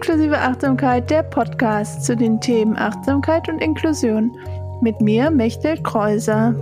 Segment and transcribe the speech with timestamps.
[0.00, 4.34] Inklusive Achtsamkeit, der Podcast zu den Themen Achtsamkeit und Inklusion.
[4.80, 6.54] Mit mir, Mechtel Kreuser.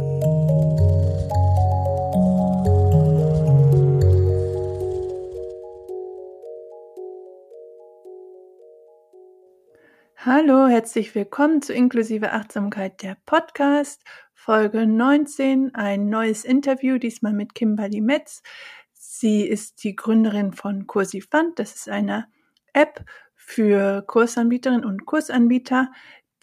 [10.17, 14.03] Hallo, herzlich willkommen zu Inklusive Achtsamkeit, der Podcast,
[14.35, 18.43] Folge 19, ein neues Interview, diesmal mit Kimberly Metz.
[18.95, 21.61] Sie ist die Gründerin von Kursifant.
[21.61, 22.27] Das ist eine
[22.73, 23.05] App
[23.49, 25.91] für Kursanbieterinnen und Kursanbieter,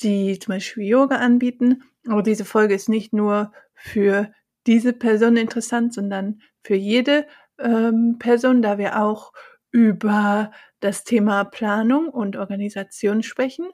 [0.02, 1.84] die zum Beispiel Yoga anbieten.
[2.08, 4.32] Aber diese Folge ist nicht nur für
[4.66, 7.28] diese Person interessant, sondern für jede
[7.60, 9.34] ähm, Person, da wir auch
[9.70, 13.68] über das Thema Planung und Organisation sprechen,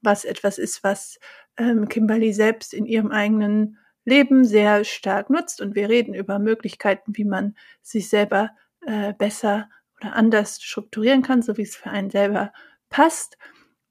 [0.00, 1.18] was etwas ist, was
[1.56, 7.16] ähm, Kimberly selbst in ihrem eigenen Leben sehr stark nutzt und wir reden über Möglichkeiten,
[7.16, 8.50] wie man sich selber
[8.82, 9.68] äh, besser
[10.00, 12.52] oder anders strukturieren kann, so wie es für einen selber
[12.90, 13.36] passt.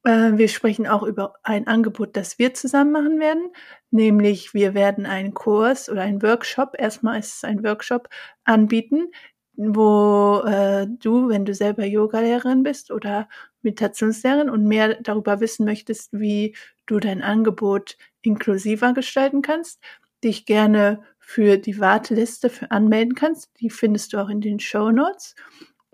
[0.03, 3.51] Äh, wir sprechen auch über ein Angebot, das wir zusammen machen werden,
[3.91, 8.09] nämlich wir werden einen Kurs oder einen Workshop, erstmal ist es ein Workshop,
[8.43, 9.09] anbieten,
[9.57, 13.29] wo äh, du, wenn du selber Yogalehrerin bist oder
[13.61, 19.81] Meditationslehrerin und mehr darüber wissen möchtest, wie du dein Angebot inklusiver gestalten kannst,
[20.23, 23.49] dich gerne für die Warteliste für anmelden kannst.
[23.59, 25.35] Die findest du auch in den Show Notes.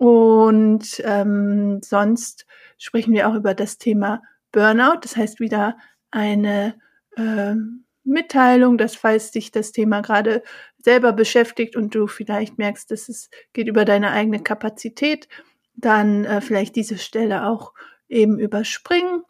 [0.02, 2.44] Und ähm, sonst
[2.76, 4.98] sprechen wir auch über das Thema Burnout.
[5.02, 5.76] Das heißt wieder
[6.10, 6.74] eine
[7.14, 7.54] äh,
[8.02, 10.42] Mitteilung, dass falls dich das Thema gerade
[10.78, 15.28] selber beschäftigt und du vielleicht merkst, dass es geht über deine eigene Kapazität,
[15.76, 17.72] dann äh, vielleicht diese Stelle auch
[18.08, 19.22] eben überspringen.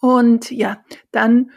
[0.00, 1.50] Und ja, dann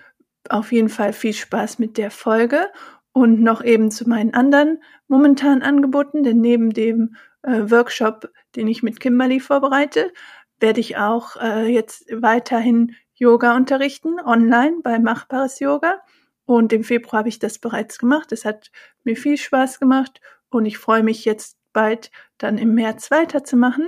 [0.47, 2.69] auf jeden Fall viel Spaß mit der Folge
[3.11, 8.83] und noch eben zu meinen anderen momentan Angeboten, denn neben dem äh, Workshop, den ich
[8.83, 10.11] mit Kimberly vorbereite,
[10.59, 16.01] werde ich auch äh, jetzt weiterhin Yoga unterrichten, online bei Machbares Yoga.
[16.45, 18.31] Und im Februar habe ich das bereits gemacht.
[18.31, 18.71] Es hat
[19.03, 23.87] mir viel Spaß gemacht und ich freue mich jetzt bald dann im März weiterzumachen.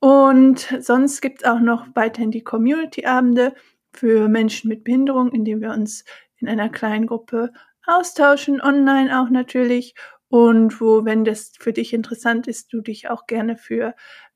[0.00, 3.54] Und sonst gibt es auch noch weiterhin die Community-Abende,
[3.92, 6.04] für Menschen mit Behinderung, indem wir uns
[6.36, 7.52] in einer kleinen Gruppe
[7.86, 9.94] austauschen, online auch natürlich.
[10.28, 13.94] Und wo, wenn das für dich interessant ist, du dich auch gerne für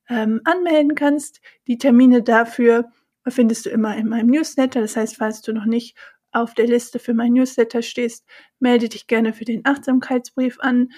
[0.09, 1.41] ähm, anmelden kannst.
[1.67, 2.91] Die Termine dafür
[3.29, 4.81] findest du immer in meinem Newsletter.
[4.81, 5.97] Das heißt, falls du noch nicht
[6.33, 8.27] auf der Liste für mein Newsletter stehst,
[8.59, 10.89] melde dich gerne für den Achtsamkeitsbrief an.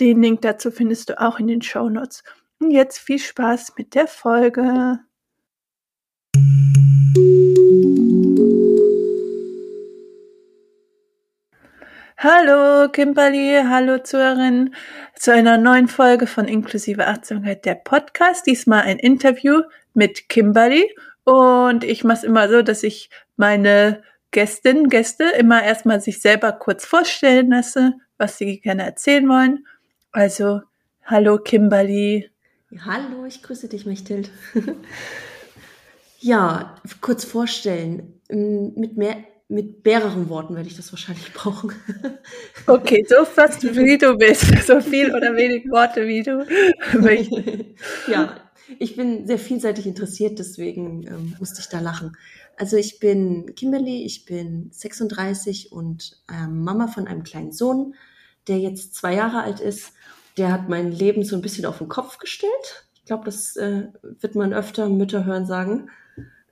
[0.00, 2.22] Den Link dazu findest du auch in den Show Notes.
[2.58, 4.98] Und jetzt viel Spaß mit der Folge.
[12.20, 14.74] Hallo Kimberly, hallo Zuhörerin
[15.14, 18.44] zu einer neuen Folge von Inklusive Achtsamkeit, der Podcast.
[18.44, 19.60] Diesmal ein Interview
[19.94, 20.92] mit Kimberly
[21.22, 24.02] und ich mache es immer so, dass ich meine
[24.32, 29.64] Gästinnen, Gäste immer erstmal sich selber kurz vorstellen lasse, was sie gerne erzählen wollen.
[30.10, 30.62] Also,
[31.04, 32.32] hallo Kimberly.
[32.84, 34.32] Hallo, ich grüße dich, Mechthild.
[36.18, 38.20] ja, kurz vorstellen.
[38.28, 39.18] Mit mehr
[39.48, 41.72] mit mehreren Worten werde ich das wahrscheinlich brauchen.
[42.66, 44.44] Okay, so fast wie du bist.
[44.66, 46.46] So viel oder wenig Worte wie du
[47.00, 47.64] möchtest.
[48.06, 48.36] Ja,
[48.78, 52.14] ich bin sehr vielseitig interessiert, deswegen ähm, musste ich da lachen.
[52.58, 57.94] Also ich bin Kimberly, ich bin 36 und ähm, Mama von einem kleinen Sohn,
[58.48, 59.92] der jetzt zwei Jahre alt ist.
[60.36, 62.84] Der hat mein Leben so ein bisschen auf den Kopf gestellt.
[62.94, 65.88] Ich glaube, das äh, wird man öfter Mütter hören sagen.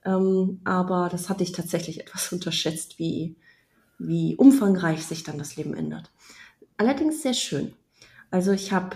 [0.05, 3.35] Ähm, aber das hatte ich tatsächlich etwas unterschätzt, wie,
[3.99, 6.11] wie umfangreich sich dann das Leben ändert.
[6.77, 7.73] Allerdings sehr schön.
[8.29, 8.95] Also ich habe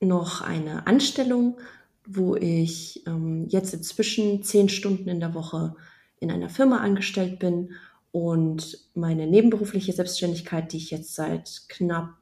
[0.00, 1.58] noch eine Anstellung,
[2.04, 5.74] wo ich ähm, jetzt inzwischen zehn Stunden in der Woche
[6.20, 7.72] in einer Firma angestellt bin
[8.12, 12.14] und meine nebenberufliche Selbstständigkeit, die ich jetzt seit knapp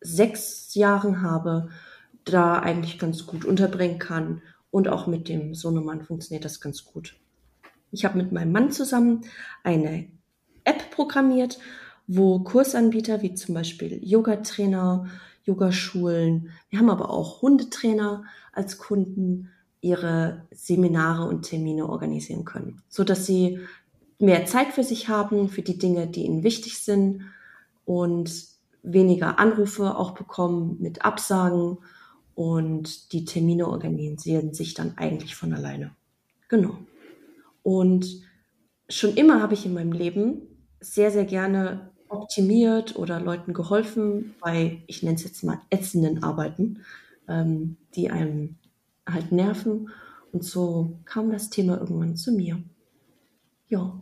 [0.00, 1.68] sechs Jahren habe,
[2.24, 7.16] da eigentlich ganz gut unterbringen kann und auch mit dem Sohnemann funktioniert das ganz gut.
[7.90, 9.22] Ich habe mit meinem Mann zusammen
[9.64, 10.08] eine
[10.64, 11.58] App programmiert,
[12.06, 15.06] wo Kursanbieter wie zum Beispiel Yogatrainer,
[15.44, 19.50] Yogaschulen, wir haben aber auch Hundetrainer als Kunden
[19.80, 23.60] ihre Seminare und Termine organisieren können, so dass sie
[24.18, 27.22] mehr Zeit für sich haben, für die Dinge, die ihnen wichtig sind
[27.84, 28.30] und
[28.82, 31.78] weniger Anrufe auch bekommen mit Absagen
[32.38, 35.90] und die Termine organisieren sich dann eigentlich von alleine.
[36.46, 36.78] Genau.
[37.64, 38.06] Und
[38.88, 40.42] schon immer habe ich in meinem Leben
[40.78, 46.84] sehr, sehr gerne optimiert oder Leuten geholfen bei, ich nenne es jetzt mal ätzenden Arbeiten,
[47.26, 48.54] ähm, die einem
[49.04, 49.90] halt nerven.
[50.30, 52.62] Und so kam das Thema irgendwann zu mir.
[53.66, 54.00] Ja.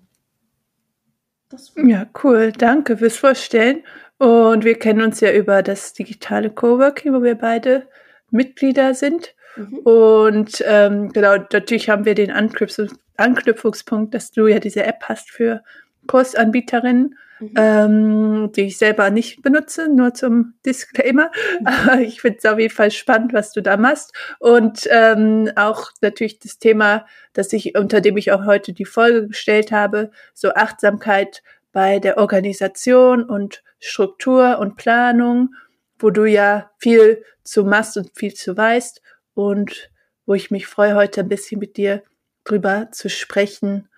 [1.82, 2.52] ja, cool.
[2.52, 3.82] Danke fürs Vorstellen.
[4.18, 7.88] Und wir kennen uns ja über das digitale Coworking, wo wir beide
[8.30, 9.34] Mitglieder sind.
[9.56, 9.78] Mhm.
[9.78, 15.30] Und ähm, genau, natürlich haben wir den Anknüpfungs Anknüpfungspunkt, dass du ja diese App hast
[15.30, 15.62] für
[16.06, 17.52] Kursanbieterinnen, mhm.
[17.56, 21.30] ähm, die ich selber nicht benutze, nur zum Disclaimer.
[21.60, 21.66] Mhm.
[21.66, 24.12] Aber ich finde es auf jeden Fall spannend, was du da machst.
[24.38, 29.28] Und ähm, auch natürlich das Thema, dass ich, unter dem ich auch heute die Folge
[29.28, 31.42] gestellt habe, so Achtsamkeit
[31.72, 35.54] bei der Organisation und Struktur und Planung,
[35.98, 39.02] wo du ja viel zu machst und viel zu weißt
[39.34, 39.90] und
[40.26, 42.02] wo ich mich freue, heute ein bisschen mit dir
[42.44, 43.88] drüber zu sprechen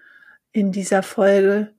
[0.53, 1.73] in dieser Folge.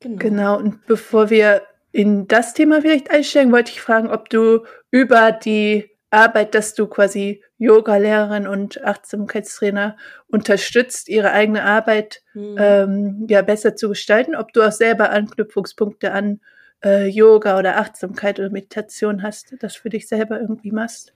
[0.00, 0.18] Genau.
[0.18, 0.58] genau.
[0.58, 5.90] Und bevor wir in das Thema vielleicht einsteigen, wollte ich fragen, ob du über die
[6.10, 9.96] Arbeit, dass du quasi Yoga-Lehrerin und Achtsamkeitstrainer
[10.28, 12.56] unterstützt, ihre eigene Arbeit mhm.
[12.58, 16.40] ähm, ja besser zu gestalten, ob du auch selber Anknüpfungspunkte an
[16.84, 21.14] äh, Yoga oder Achtsamkeit oder Meditation hast, das für dich selber irgendwie machst.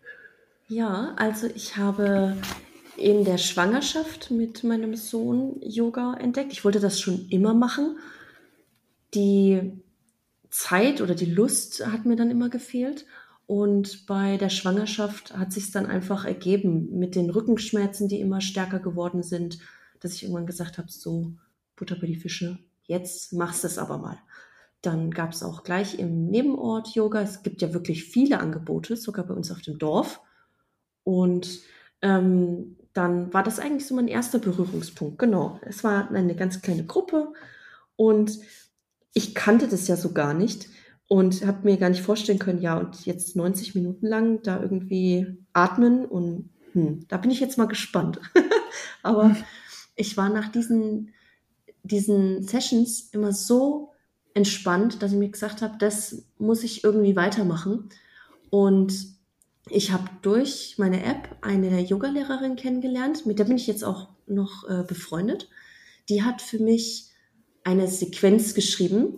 [0.68, 2.36] Ja, also ich habe
[2.96, 6.52] in der Schwangerschaft mit meinem Sohn Yoga entdeckt.
[6.52, 7.98] Ich wollte das schon immer machen.
[9.14, 9.80] Die
[10.50, 13.06] Zeit oder die Lust hat mir dann immer gefehlt.
[13.46, 18.80] Und bei der Schwangerschaft hat sich dann einfach ergeben mit den Rückenschmerzen, die immer stärker
[18.80, 19.58] geworden sind,
[20.00, 21.32] dass ich irgendwann gesagt habe, so
[21.76, 24.18] Butter bei die Fische, jetzt machst du es aber mal.
[24.86, 27.20] Dann gab es auch gleich im Nebenort Yoga.
[27.20, 30.20] Es gibt ja wirklich viele Angebote, sogar bei uns auf dem Dorf.
[31.02, 31.60] Und
[32.02, 35.18] ähm, dann war das eigentlich so mein erster Berührungspunkt.
[35.18, 37.32] Genau, es war eine ganz kleine Gruppe
[37.96, 38.38] und
[39.12, 40.68] ich kannte das ja so gar nicht
[41.08, 45.36] und habe mir gar nicht vorstellen können, ja, und jetzt 90 Minuten lang da irgendwie
[45.52, 48.20] atmen und hm, da bin ich jetzt mal gespannt.
[49.02, 49.36] Aber mhm.
[49.96, 51.12] ich war nach diesen,
[51.82, 53.92] diesen Sessions immer so
[54.36, 57.88] entspannt, dass ich mir gesagt habe, das muss ich irgendwie weitermachen.
[58.50, 58.94] Und
[59.70, 64.68] ich habe durch meine App eine Yogalehrerin kennengelernt, mit der bin ich jetzt auch noch
[64.68, 65.48] äh, befreundet.
[66.10, 67.08] Die hat für mich
[67.64, 69.14] eine Sequenz geschrieben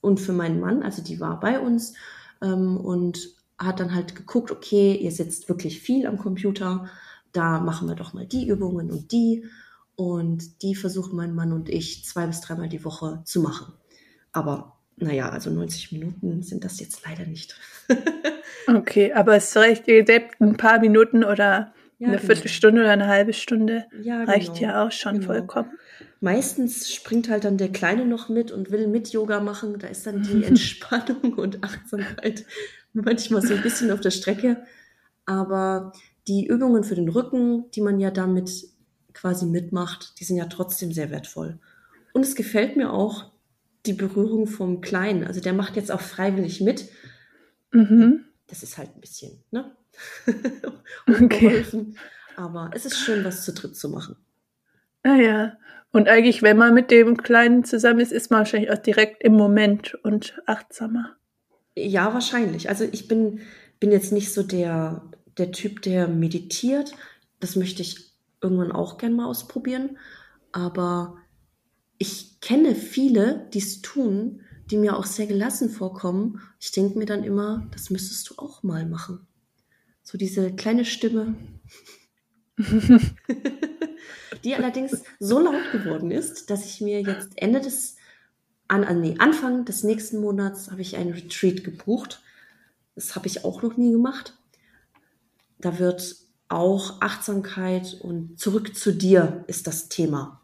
[0.00, 1.94] und für meinen Mann, also die war bei uns
[2.40, 6.88] ähm, und hat dann halt geguckt, okay, ihr sitzt wirklich viel am Computer,
[7.32, 9.44] da machen wir doch mal die Übungen und die.
[9.96, 13.74] Und die versuchen mein Mann und ich zwei bis dreimal die Woche zu machen.
[14.32, 17.58] Aber naja, also 90 Minuten sind das jetzt leider nicht.
[18.66, 22.26] Okay, aber es reicht ein paar Minuten oder ja, eine genau.
[22.26, 24.68] Viertelstunde oder eine halbe Stunde ja, reicht genau.
[24.68, 25.26] ja auch schon genau.
[25.26, 25.70] vollkommen.
[26.20, 29.78] Meistens springt halt dann der Kleine noch mit und will mit Yoga machen.
[29.78, 32.44] Da ist dann die Entspannung und Achtsamkeit
[32.92, 34.64] manchmal so ein bisschen auf der Strecke.
[35.26, 35.92] Aber
[36.28, 38.50] die Übungen für den Rücken, die man ja damit
[39.12, 41.58] quasi mitmacht, die sind ja trotzdem sehr wertvoll.
[42.12, 43.30] Und es gefällt mir auch
[43.86, 45.24] die Berührung vom Kleinen.
[45.24, 46.88] Also der macht jetzt auch freiwillig mit.
[47.72, 49.70] Mhm das ist halt ein bisschen, ne?
[51.06, 51.64] okay.
[52.36, 54.16] Aber es ist schön, was zu dritt zu machen.
[55.02, 55.56] Ah ja.
[55.92, 59.34] Und eigentlich, wenn man mit dem Kleinen zusammen ist, ist man wahrscheinlich auch direkt im
[59.34, 61.16] Moment und achtsamer.
[61.76, 62.68] Ja, wahrscheinlich.
[62.68, 63.40] Also ich bin,
[63.78, 65.02] bin jetzt nicht so der,
[65.38, 66.92] der Typ, der meditiert.
[67.40, 69.98] Das möchte ich irgendwann auch gern mal ausprobieren.
[70.52, 71.18] Aber
[72.00, 74.40] ich kenne viele, die es tun
[74.70, 76.40] die mir auch sehr gelassen vorkommen.
[76.60, 79.26] Ich denke mir dann immer, das müsstest du auch mal machen.
[80.02, 81.34] So diese kleine Stimme,
[84.44, 87.96] die allerdings so laut geworden ist, dass ich mir jetzt Ende des,
[88.68, 92.22] an, an nee, Anfang des nächsten Monats habe ich einen Retreat gebucht.
[92.94, 94.36] Das habe ich auch noch nie gemacht.
[95.58, 96.16] Da wird
[96.48, 100.39] auch Achtsamkeit und zurück zu dir ist das Thema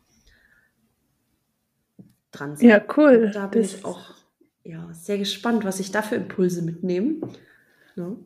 [2.39, 2.69] dran sind.
[2.69, 3.25] Ja, cool.
[3.27, 4.15] Und da bin das ich auch
[4.65, 7.29] ja, sehr gespannt, was ich da für Impulse mitnehme.
[7.95, 8.17] Ja.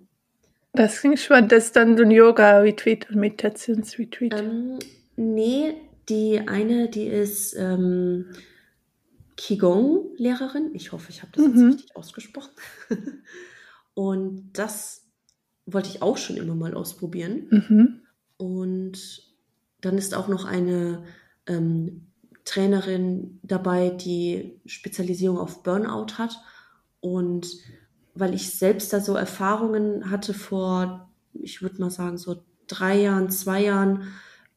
[0.72, 1.52] Das klingt spannend.
[1.52, 4.34] Das ist dann so ein Yoga-Retreat und Meditations-Retreat.
[4.38, 4.78] Ähm,
[5.16, 5.74] nee,
[6.08, 8.26] die eine, die ist ähm,
[9.36, 10.70] Qigong-Lehrerin.
[10.74, 11.52] Ich hoffe, ich habe das mhm.
[11.54, 12.52] jetzt richtig ausgesprochen.
[13.94, 15.06] und das
[15.66, 17.46] wollte ich auch schon immer mal ausprobieren.
[17.50, 18.00] Mhm.
[18.36, 19.22] Und
[19.80, 21.04] dann ist auch noch eine
[21.46, 22.09] ähm,
[22.50, 26.36] Trainerin dabei, die Spezialisierung auf Burnout hat.
[27.00, 27.46] Und
[28.14, 33.30] weil ich selbst da so Erfahrungen hatte vor, ich würde mal sagen, so drei Jahren,
[33.30, 34.08] zwei Jahren,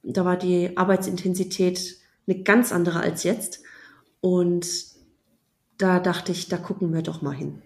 [0.02, 3.62] da war die Arbeitsintensität eine ganz andere als jetzt.
[4.22, 4.68] Und
[5.78, 7.62] da dachte ich, da gucken wir doch mal hin.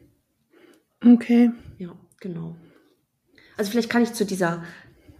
[1.05, 1.51] Okay.
[1.77, 2.57] Ja, genau.
[3.55, 4.61] Also vielleicht kann ich zu dieser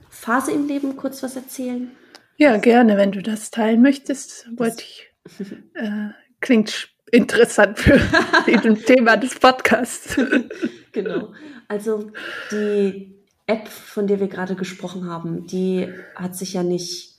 [0.09, 1.91] Phase im Leben kurz was erzählen?
[2.37, 4.47] Ja, gerne, wenn du das teilen möchtest.
[4.55, 5.11] Wollte ich,
[5.73, 7.97] äh, klingt interessant für
[8.63, 10.15] das Thema des Podcasts.
[10.91, 11.33] genau.
[11.67, 12.11] Also
[12.51, 13.15] die
[13.47, 17.15] App, von der wir gerade gesprochen haben, die hat sich ja nicht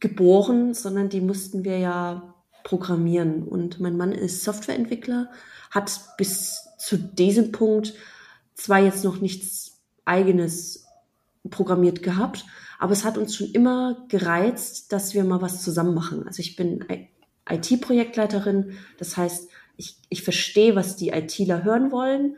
[0.00, 2.34] geboren, sondern die mussten wir ja
[2.64, 3.44] programmieren.
[3.44, 5.30] Und mein Mann ist Softwareentwickler,
[5.70, 7.94] hat bis zu diesem Punkt
[8.54, 10.84] zwar jetzt noch nichts eigenes
[11.48, 12.44] programmiert gehabt,
[12.78, 16.26] aber es hat uns schon immer gereizt, dass wir mal was zusammen machen.
[16.26, 16.84] Also ich bin
[17.48, 22.36] IT-Projektleiterin, das heißt, ich, ich verstehe, was die ITler hören wollen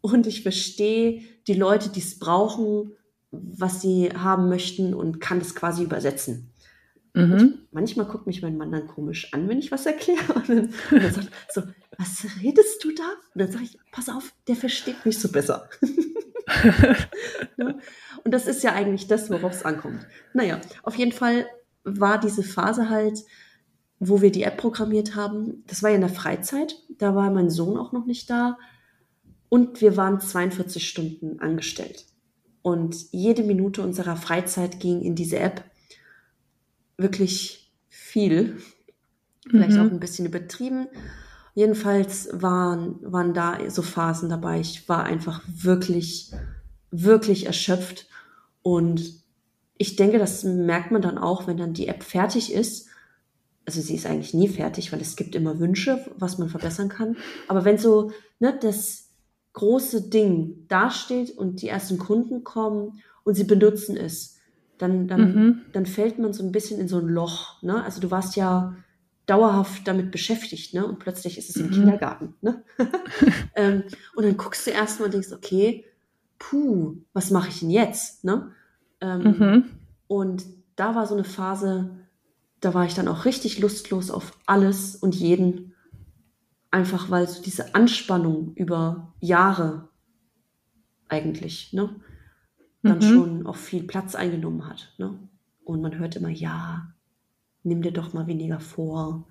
[0.00, 2.92] und ich verstehe die Leute, die es brauchen,
[3.30, 6.50] was sie haben möchten und kann das quasi übersetzen.
[7.14, 7.60] Mhm.
[7.72, 10.34] Manchmal guckt mich mein Mann dann komisch an, wenn ich was erkläre.
[10.34, 11.62] Und dann, und dann sagt so,
[11.96, 13.04] was redest du da?
[13.34, 15.70] Und dann sage ich, pass auf, der versteht mich so besser.
[17.56, 17.78] Ne?
[18.26, 20.04] Und das ist ja eigentlich das, worauf es ankommt.
[20.34, 21.46] Naja, auf jeden Fall
[21.84, 23.22] war diese Phase halt,
[24.00, 25.62] wo wir die App programmiert haben.
[25.68, 26.74] Das war ja in der Freizeit.
[26.98, 28.58] Da war mein Sohn auch noch nicht da.
[29.48, 32.04] Und wir waren 42 Stunden angestellt.
[32.62, 35.62] Und jede Minute unserer Freizeit ging in diese App
[36.98, 38.60] wirklich viel.
[39.48, 39.86] Vielleicht mhm.
[39.86, 40.88] auch ein bisschen übertrieben.
[41.54, 44.58] Jedenfalls waren, waren da so Phasen dabei.
[44.58, 46.32] Ich war einfach wirklich,
[46.90, 48.08] wirklich erschöpft.
[48.66, 49.22] Und
[49.78, 52.88] ich denke, das merkt man dann auch, wenn dann die App fertig ist.
[53.64, 57.16] Also sie ist eigentlich nie fertig, weil es gibt immer Wünsche, was man verbessern kann.
[57.46, 59.10] Aber wenn so ne, das
[59.52, 64.36] große Ding dasteht und die ersten Kunden kommen und sie benutzen es,
[64.78, 65.62] dann, dann, mhm.
[65.72, 67.62] dann fällt man so ein bisschen in so ein Loch.
[67.62, 67.84] Ne?
[67.84, 68.74] Also du warst ja
[69.26, 70.84] dauerhaft damit beschäftigt, ne?
[70.84, 71.72] Und plötzlich ist es im mhm.
[71.72, 72.64] Kindergarten, ne?
[73.54, 73.84] ähm,
[74.16, 75.84] und dann guckst du erstmal und denkst, okay,
[76.38, 78.52] puh, was mache ich denn jetzt, ne?
[79.00, 79.64] Ähm, mhm.
[80.06, 80.44] Und
[80.76, 81.90] da war so eine Phase,
[82.60, 85.74] da war ich dann auch richtig lustlos auf alles und jeden,
[86.70, 89.88] einfach weil so diese Anspannung über Jahre
[91.08, 91.94] eigentlich, ne?
[92.82, 93.02] dann mhm.
[93.02, 94.94] schon auch viel Platz eingenommen hat.
[94.98, 95.18] Ne?
[95.64, 96.92] Und man hört immer, ja,
[97.62, 99.26] nimm dir doch mal weniger vor.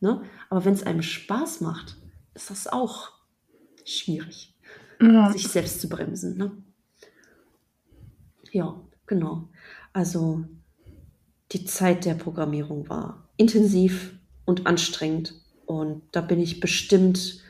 [0.00, 0.22] Ne?
[0.48, 1.96] Aber wenn es einem Spaß macht,
[2.34, 3.12] ist das auch
[3.84, 4.53] schwierig,
[5.00, 5.32] ja.
[5.32, 6.36] sich selbst zu bremsen.
[6.36, 6.52] Ne?
[8.52, 9.48] Ja, genau.
[9.92, 10.44] Also
[11.52, 15.34] die Zeit der Programmierung war intensiv und anstrengend.
[15.66, 17.40] Und da bin ich bestimmt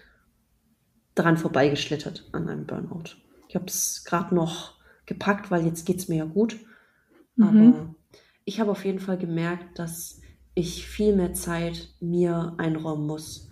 [1.14, 3.16] dran vorbeigeschlittert an einem Burnout.
[3.48, 4.74] Ich habe es gerade noch
[5.06, 6.58] gepackt, weil jetzt geht es mir ja gut.
[7.36, 7.44] Mhm.
[7.44, 7.94] Aber
[8.44, 10.20] ich habe auf jeden Fall gemerkt, dass
[10.54, 13.50] ich viel mehr Zeit mir einräumen muss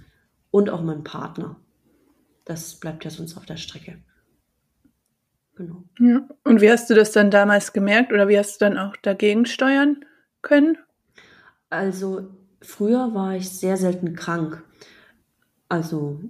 [0.50, 1.56] und auch meinem Partner.
[2.44, 3.98] Das bleibt ja sonst auf der Strecke.
[5.54, 5.84] Genau.
[5.98, 6.26] Ja.
[6.44, 9.46] Und wie hast du das dann damals gemerkt oder wie hast du dann auch dagegen
[9.46, 10.04] steuern
[10.40, 10.78] können?
[11.68, 12.30] Also
[12.60, 14.62] früher war ich sehr selten krank.
[15.68, 16.20] Also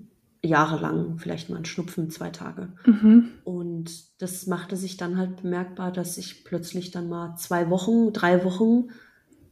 [0.42, 2.72] jahrelang vielleicht mal ein Schnupfen, zwei Tage.
[2.84, 3.30] Mhm.
[3.44, 8.44] Und das machte sich dann halt bemerkbar, dass ich plötzlich dann mal zwei Wochen, drei
[8.44, 8.90] Wochen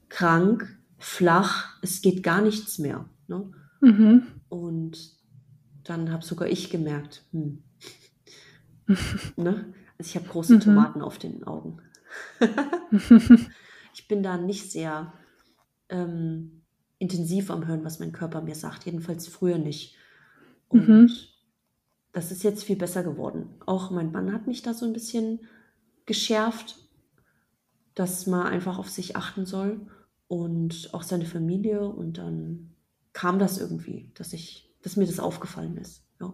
[0.08, 3.08] krank, flach, es geht gar nichts mehr.
[3.28, 3.50] Ne?
[3.80, 4.22] Mhm.
[4.48, 5.19] Und
[5.90, 7.62] dann habe sogar ich gemerkt, hm.
[9.36, 9.72] ne?
[9.98, 10.60] also ich habe große mhm.
[10.60, 11.82] Tomaten auf den Augen.
[13.94, 15.12] ich bin da nicht sehr
[15.88, 16.62] ähm,
[16.98, 19.96] intensiv am Hören, was mein Körper mir sagt, jedenfalls früher nicht.
[20.68, 21.10] Und mhm.
[22.12, 23.48] das ist jetzt viel besser geworden.
[23.66, 25.40] Auch mein Mann hat mich da so ein bisschen
[26.06, 26.76] geschärft,
[27.94, 29.86] dass man einfach auf sich achten soll
[30.28, 31.84] und auch seine Familie.
[31.84, 32.70] Und dann
[33.12, 36.02] kam das irgendwie, dass ich, dass mir das aufgefallen ist.
[36.20, 36.32] Ja.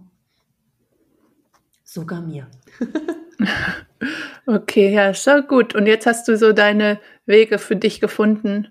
[1.85, 2.49] Sogar mir.
[4.47, 5.75] okay, ja, ist so gut.
[5.75, 8.69] Und jetzt hast du so deine Wege für dich gefunden,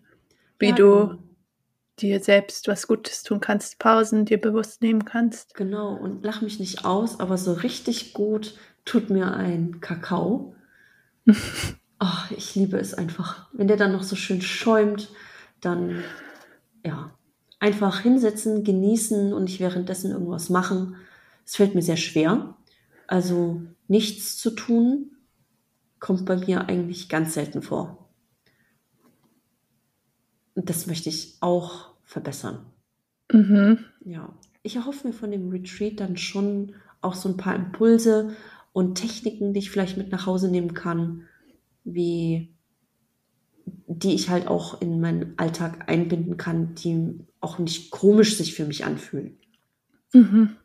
[0.59, 1.19] wie ja, du genau
[1.99, 5.55] dir selbst was Gutes tun kannst, Pausen dir bewusst nehmen kannst.
[5.55, 10.55] Genau, und lach mich nicht aus, aber so richtig gut tut mir ein Kakao.
[11.25, 13.47] oh, ich liebe es einfach.
[13.53, 15.09] Wenn der dann noch so schön schäumt,
[15.61, 16.03] dann
[16.83, 17.14] ja,
[17.65, 20.97] einfach hinsetzen, genießen und nicht währenddessen irgendwas machen.
[21.45, 22.55] Es fällt mir sehr schwer.
[23.07, 25.17] Also nichts zu tun
[25.99, 28.07] kommt bei mir eigentlich ganz selten vor.
[30.53, 32.67] Und das möchte ich auch verbessern.
[33.31, 33.79] Mhm.
[34.05, 34.31] Ja,
[34.61, 38.35] ich erhoffe mir von dem Retreat dann schon auch so ein paar Impulse
[38.73, 41.23] und Techniken, die ich vielleicht mit nach Hause nehmen kann,
[41.83, 42.54] wie
[43.65, 48.65] die ich halt auch in meinen Alltag einbinden kann, die auch nicht komisch sich für
[48.65, 49.37] mich anfühlen.
[50.13, 50.55] Mhm.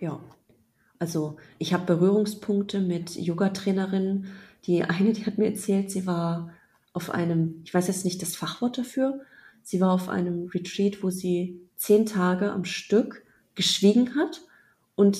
[0.00, 0.20] Ja.
[0.98, 4.26] Also ich habe Berührungspunkte mit Yoga-Trainerinnen.
[4.64, 6.52] Die eine, die hat mir erzählt, sie war
[6.92, 9.20] auf einem, ich weiß jetzt nicht das Fachwort dafür,
[9.62, 13.22] sie war auf einem Retreat, wo sie zehn Tage am Stück
[13.54, 14.42] geschwiegen hat
[14.94, 15.18] und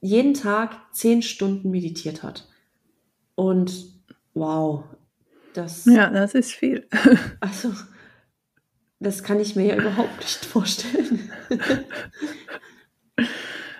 [0.00, 2.48] jeden Tag zehn Stunden meditiert hat.
[3.34, 3.92] Und
[4.34, 4.84] wow,
[5.54, 5.84] das.
[5.84, 6.86] Ja, das ist viel.
[7.40, 7.72] Also,
[9.00, 11.30] das kann ich mir ja überhaupt nicht vorstellen.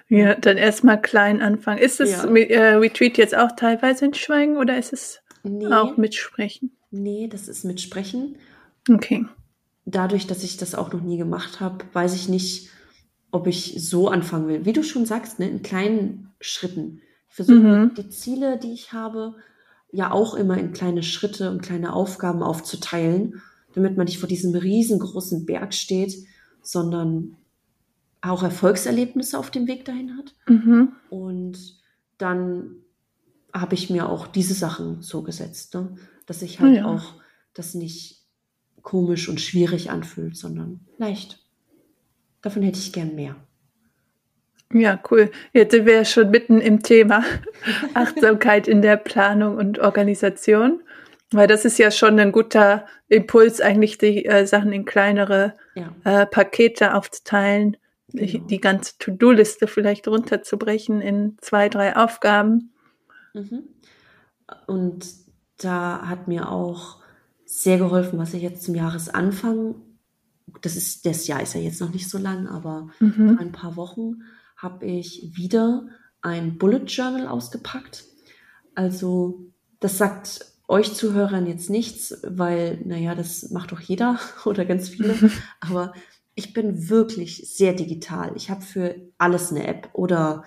[0.08, 1.78] ja, dann erstmal klein anfangen.
[1.78, 2.24] Ist das ja.
[2.24, 6.76] äh, Retreat jetzt auch teilweise in Schweigen oder ist es nee, auch mit Sprechen?
[6.90, 8.36] Nee, das ist mit Sprechen.
[8.90, 9.24] Okay.
[9.84, 12.70] Dadurch, dass ich das auch noch nie gemacht habe, weiß ich nicht,
[13.30, 14.64] ob ich so anfangen will.
[14.64, 17.00] Wie du schon sagst, ne, in kleinen Schritten.
[17.28, 17.94] Ich versuche mhm.
[17.94, 19.36] die Ziele, die ich habe,
[19.92, 23.42] ja auch immer in kleine Schritte und kleine Aufgaben aufzuteilen,
[23.74, 26.14] damit man nicht vor diesem riesengroßen Berg steht,
[26.62, 27.36] sondern
[28.22, 30.34] auch Erfolgserlebnisse auf dem Weg dahin hat.
[30.48, 30.92] Mhm.
[31.10, 31.80] Und
[32.18, 32.76] dann
[33.52, 35.96] habe ich mir auch diese Sachen so gesetzt, ne?
[36.26, 36.86] dass ich halt ja.
[36.86, 37.14] auch
[37.52, 38.22] das nicht
[38.80, 41.44] komisch und schwierig anfühlt, sondern leicht.
[42.40, 43.36] Davon hätte ich gern mehr.
[44.72, 45.30] Ja, cool.
[45.52, 47.24] Jetzt sind wir schon mitten im Thema
[47.94, 50.80] Achtsamkeit in der Planung und Organisation,
[51.30, 55.94] weil das ist ja schon ein guter Impuls, eigentlich die äh, Sachen in kleinere ja.
[56.04, 57.76] äh, Pakete aufzuteilen,
[58.08, 58.46] genau.
[58.46, 62.72] die ganze To-Do-Liste vielleicht runterzubrechen in zwei, drei Aufgaben.
[63.34, 63.64] Mhm.
[64.66, 65.06] Und
[65.58, 67.02] da hat mir auch
[67.44, 69.74] sehr geholfen, was ich jetzt zum Jahresanfang,
[70.62, 73.38] das ist, das Jahr ist ja jetzt noch nicht so lang, aber mhm.
[73.40, 74.22] ein paar Wochen
[74.62, 75.88] habe ich wieder
[76.22, 78.04] ein Bullet Journal ausgepackt.
[78.74, 79.44] Also
[79.80, 85.14] das sagt euch Zuhörern jetzt nichts, weil, naja, das macht doch jeder oder ganz viele.
[85.60, 85.92] Aber
[86.34, 88.32] ich bin wirklich sehr digital.
[88.36, 90.44] Ich habe für alles eine App oder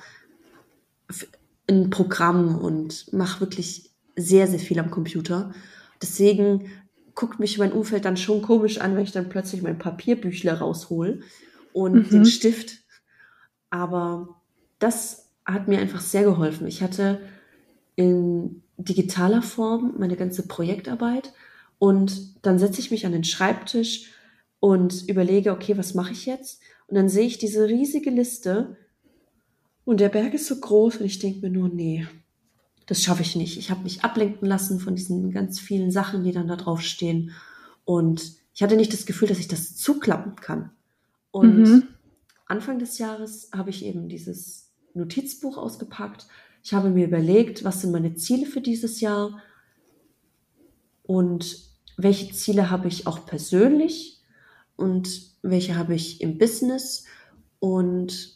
[1.70, 5.54] ein Programm und mache wirklich sehr, sehr viel am Computer.
[6.02, 6.70] Deswegen
[7.14, 11.22] guckt mich mein Umfeld dann schon komisch an, wenn ich dann plötzlich mein Papierbüchler raushol
[11.74, 12.10] und mhm.
[12.10, 12.85] den Stift
[13.76, 14.42] aber
[14.80, 16.66] das hat mir einfach sehr geholfen.
[16.68, 17.20] Ich hatte
[17.96, 21.34] in digitaler Form meine ganze Projektarbeit
[21.78, 24.12] und dann setze ich mich an den Schreibtisch
[24.60, 26.62] und überlege, okay, was mache ich jetzt?
[26.88, 28.78] Und dann sehe ich diese riesige Liste
[29.84, 32.08] und der Berg ist so groß und ich denke mir nur, nee,
[32.86, 33.58] das schaffe ich nicht.
[33.58, 37.32] Ich habe mich ablenken lassen von diesen ganz vielen Sachen, die dann da drauf stehen.
[37.84, 40.72] Und ich hatte nicht das Gefühl, dass ich das zuklappen kann.
[41.32, 41.88] Und mhm.
[42.46, 46.28] Anfang des Jahres habe ich eben dieses Notizbuch ausgepackt.
[46.64, 49.42] Ich habe mir überlegt, was sind meine Ziele für dieses Jahr
[51.04, 54.22] und welche Ziele habe ich auch persönlich
[54.76, 57.06] und welche habe ich im Business
[57.60, 58.36] und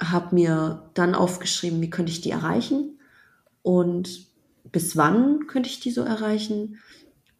[0.00, 2.98] habe mir dann aufgeschrieben, wie könnte ich die erreichen
[3.62, 4.26] und
[4.70, 6.78] bis wann könnte ich die so erreichen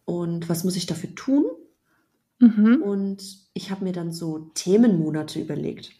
[0.05, 1.45] und was muss ich dafür tun.
[2.39, 2.81] Mhm.
[2.81, 5.91] Und ich habe mir dann so Themenmonate überlegt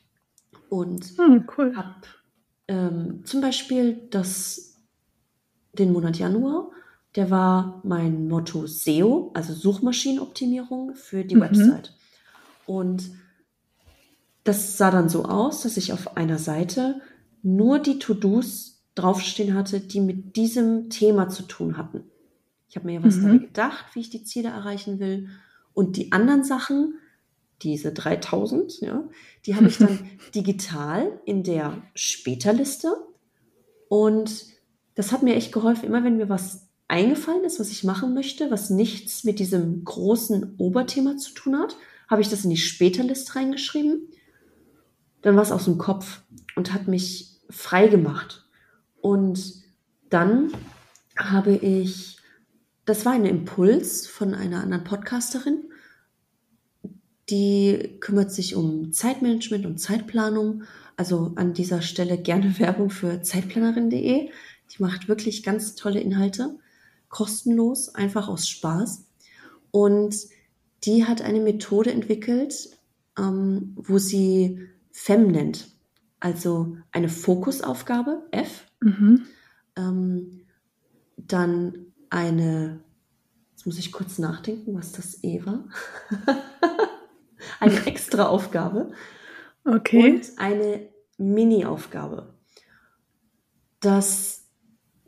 [0.74, 1.76] und hm, cool.
[1.76, 1.94] habe
[2.68, 4.80] ähm, zum Beispiel das,
[5.74, 6.72] den Monat Januar,
[7.16, 11.42] der war mein Motto SEO, also Suchmaschinenoptimierung für die mhm.
[11.42, 11.94] Website.
[12.66, 13.12] Und
[14.46, 17.02] das sah dann so aus, dass ich auf einer Seite
[17.44, 22.04] nur die To-Dos draufstehen hatte, die mit diesem Thema zu tun hatten.
[22.68, 23.22] Ich habe mir ja was mhm.
[23.22, 25.30] dabei gedacht, wie ich die Ziele erreichen will.
[25.76, 26.96] Und die anderen Sachen
[27.64, 29.04] diese 3000, ja,
[29.46, 32.94] die habe ich dann digital in der Späterliste.
[33.88, 34.46] Und
[34.96, 38.52] das hat mir echt geholfen, immer wenn mir was eingefallen ist, was ich machen möchte,
[38.52, 41.76] was nichts mit diesem großen Oberthema zu tun hat,
[42.08, 44.10] habe ich das in die Späterliste reingeschrieben.
[45.22, 46.22] Dann war es aus dem Kopf
[46.56, 48.46] und hat mich frei gemacht.
[49.02, 49.64] Und
[50.10, 50.52] dann
[51.16, 52.18] habe ich,
[52.86, 55.64] das war ein Impuls von einer anderen Podcasterin,
[57.30, 60.64] die kümmert sich um Zeitmanagement und Zeitplanung.
[60.98, 64.30] Also an dieser Stelle gerne Werbung für zeitplanerin.de.
[64.30, 66.58] Die macht wirklich ganz tolle Inhalte,
[67.10, 69.06] kostenlos, einfach aus Spaß.
[69.72, 70.16] Und
[70.84, 72.70] die hat eine Methode entwickelt,
[73.18, 75.70] ähm, wo sie FEM nennt.
[76.20, 78.66] Also eine Fokusaufgabe, F.
[78.82, 79.26] Mhm.
[79.76, 80.42] Ähm,
[81.18, 82.80] dann eine,
[83.52, 85.66] jetzt muss ich kurz nachdenken, was das E war.
[87.64, 88.92] eine extra Aufgabe
[89.66, 90.12] okay.
[90.12, 92.34] und eine Mini-Aufgabe.
[93.80, 94.46] Das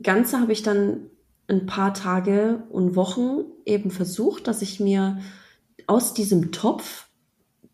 [0.02, 1.10] Ganze habe ich dann
[1.48, 5.18] ein paar Tage und Wochen eben versucht, dass ich mir
[5.86, 7.06] aus diesem Topf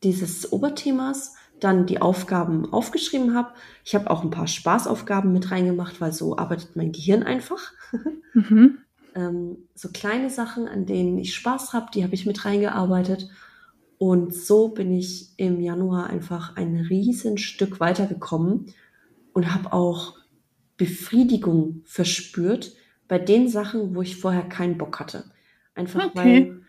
[0.03, 3.53] dieses Oberthemas dann die Aufgaben aufgeschrieben habe.
[3.85, 7.73] Ich habe auch ein paar Spaßaufgaben mit reingemacht, weil so arbeitet mein Gehirn einfach.
[8.35, 8.79] Mhm.
[9.15, 13.29] ähm, so kleine Sachen, an denen ich Spaß habe, die habe ich mit reingearbeitet.
[14.03, 18.75] Und so bin ich im Januar einfach ein riesen Stück weitergekommen
[19.33, 20.17] und habe auch
[20.77, 22.73] Befriedigung verspürt
[23.07, 25.31] bei den Sachen, wo ich vorher keinen Bock hatte.
[25.77, 26.17] Einfach okay.
[26.17, 26.63] weil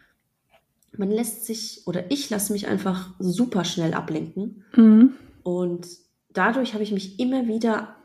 [0.95, 4.63] man lässt sich oder ich lasse mich einfach super schnell ablenken.
[4.75, 5.13] Mhm.
[5.41, 5.87] Und
[6.33, 7.95] dadurch habe ich mich immer wieder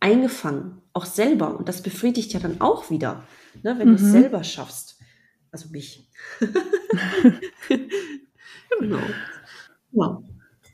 [0.00, 1.56] eingefangen, auch selber.
[1.56, 3.22] Und das befriedigt ja dann auch wieder,
[3.62, 3.96] ne, wenn mhm.
[3.98, 4.98] du es selber schaffst.
[5.52, 6.10] Also mich.
[8.78, 8.98] genau.
[9.92, 10.22] Ja.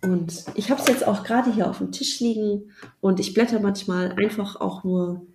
[0.03, 3.61] Und ich habe es jetzt auch gerade hier auf dem Tisch liegen und ich blätter
[3.61, 5.27] manchmal einfach auch nur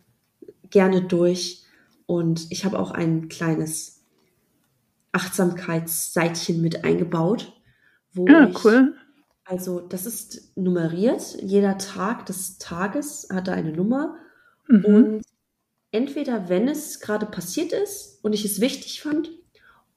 [0.70, 1.64] gerne durch.
[2.06, 4.04] Und ich habe auch ein kleines
[5.12, 7.54] Achtsamkeitsseitchen mit eingebaut,
[8.14, 8.96] wo ja, ich, cool.
[9.44, 11.38] also das ist nummeriert.
[11.42, 14.18] Jeder Tag des Tages hat da eine Nummer.
[14.68, 14.86] Mhm.
[14.86, 15.22] Und
[15.92, 19.32] entweder, wenn es gerade passiert ist und ich es wichtig fand,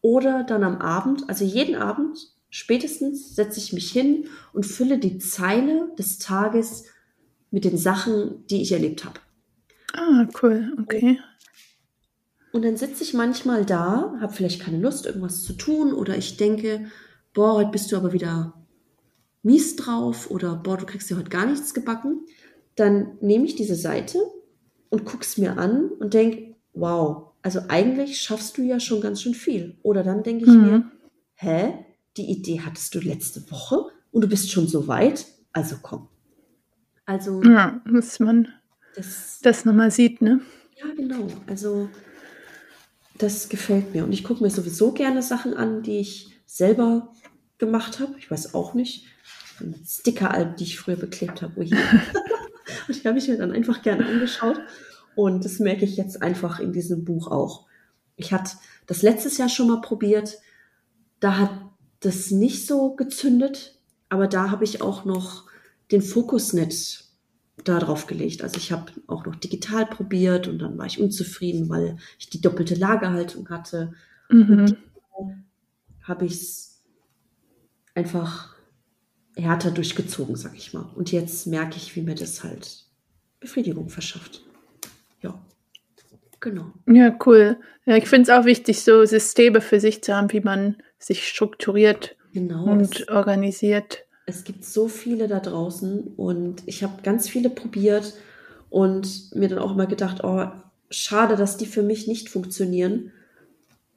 [0.01, 5.19] oder dann am Abend, also jeden Abend spätestens setze ich mich hin und fülle die
[5.19, 6.85] Zeile des Tages
[7.51, 9.19] mit den Sachen, die ich erlebt habe.
[9.95, 11.19] Ah, cool, okay.
[12.53, 16.37] Und dann sitze ich manchmal da, habe vielleicht keine Lust, irgendwas zu tun, oder ich
[16.37, 16.87] denke,
[17.33, 18.53] boah, heute bist du aber wieder
[19.43, 22.27] mies drauf, oder boah, du kriegst ja heute gar nichts gebacken.
[22.77, 24.19] Dann nehme ich diese Seite
[24.91, 29.23] und gucke es mir an und denke, wow, also eigentlich schaffst du ja schon ganz
[29.23, 29.79] schön viel.
[29.83, 30.61] Oder dann denke ich mhm.
[30.61, 30.91] mir,
[31.35, 31.75] hä,
[32.17, 36.09] die Idee hattest du letzte Woche und du bist schon so weit, also komm.
[37.07, 37.43] Also.
[37.43, 38.49] Ja, muss man
[38.95, 40.41] das, das nochmal sieht, ne?
[40.77, 41.27] Ja, genau.
[41.47, 41.89] Also,
[43.19, 44.05] das gefällt mir.
[44.05, 47.13] Und ich gucke mir sowieso gerne Sachen an, die ich selber
[47.59, 48.15] gemacht habe.
[48.19, 49.07] Ich weiß auch nicht.
[49.87, 51.61] Stickeralben, die ich früher beklebt habe.
[51.61, 51.71] und
[52.89, 54.61] die habe ich mir dann einfach gerne angeschaut.
[55.15, 57.67] Und das merke ich jetzt einfach in diesem Buch auch.
[58.17, 60.39] Ich hatte das letztes Jahr schon mal probiert.
[61.21, 61.51] Da hat
[62.03, 65.45] das nicht so gezündet, aber da habe ich auch noch
[65.91, 67.05] den Fokus nicht
[67.65, 68.43] darauf gelegt.
[68.43, 72.41] Also ich habe auch noch digital probiert und dann war ich unzufrieden, weil ich die
[72.41, 73.93] doppelte Lagerhaltung hatte.
[74.31, 74.77] Mhm.
[76.03, 76.83] habe ich es
[77.95, 78.57] einfach
[79.37, 80.91] härter durchgezogen, sag ich mal.
[80.95, 82.87] Und jetzt merke ich, wie mir das halt
[83.41, 84.43] Befriedigung verschafft.
[85.21, 85.41] Ja.
[86.43, 86.73] Genau.
[86.89, 87.57] Ja, cool.
[87.87, 91.27] Ja, ich finde es auch wichtig, so Systeme für sich zu haben, wie man sich
[91.27, 94.05] strukturiert genau, und organisiert.
[94.27, 98.15] Es gibt so viele da draußen und ich habe ganz viele probiert
[98.71, 100.47] und mir dann auch immer gedacht, oh,
[100.91, 103.13] schade, dass die für mich nicht funktionieren.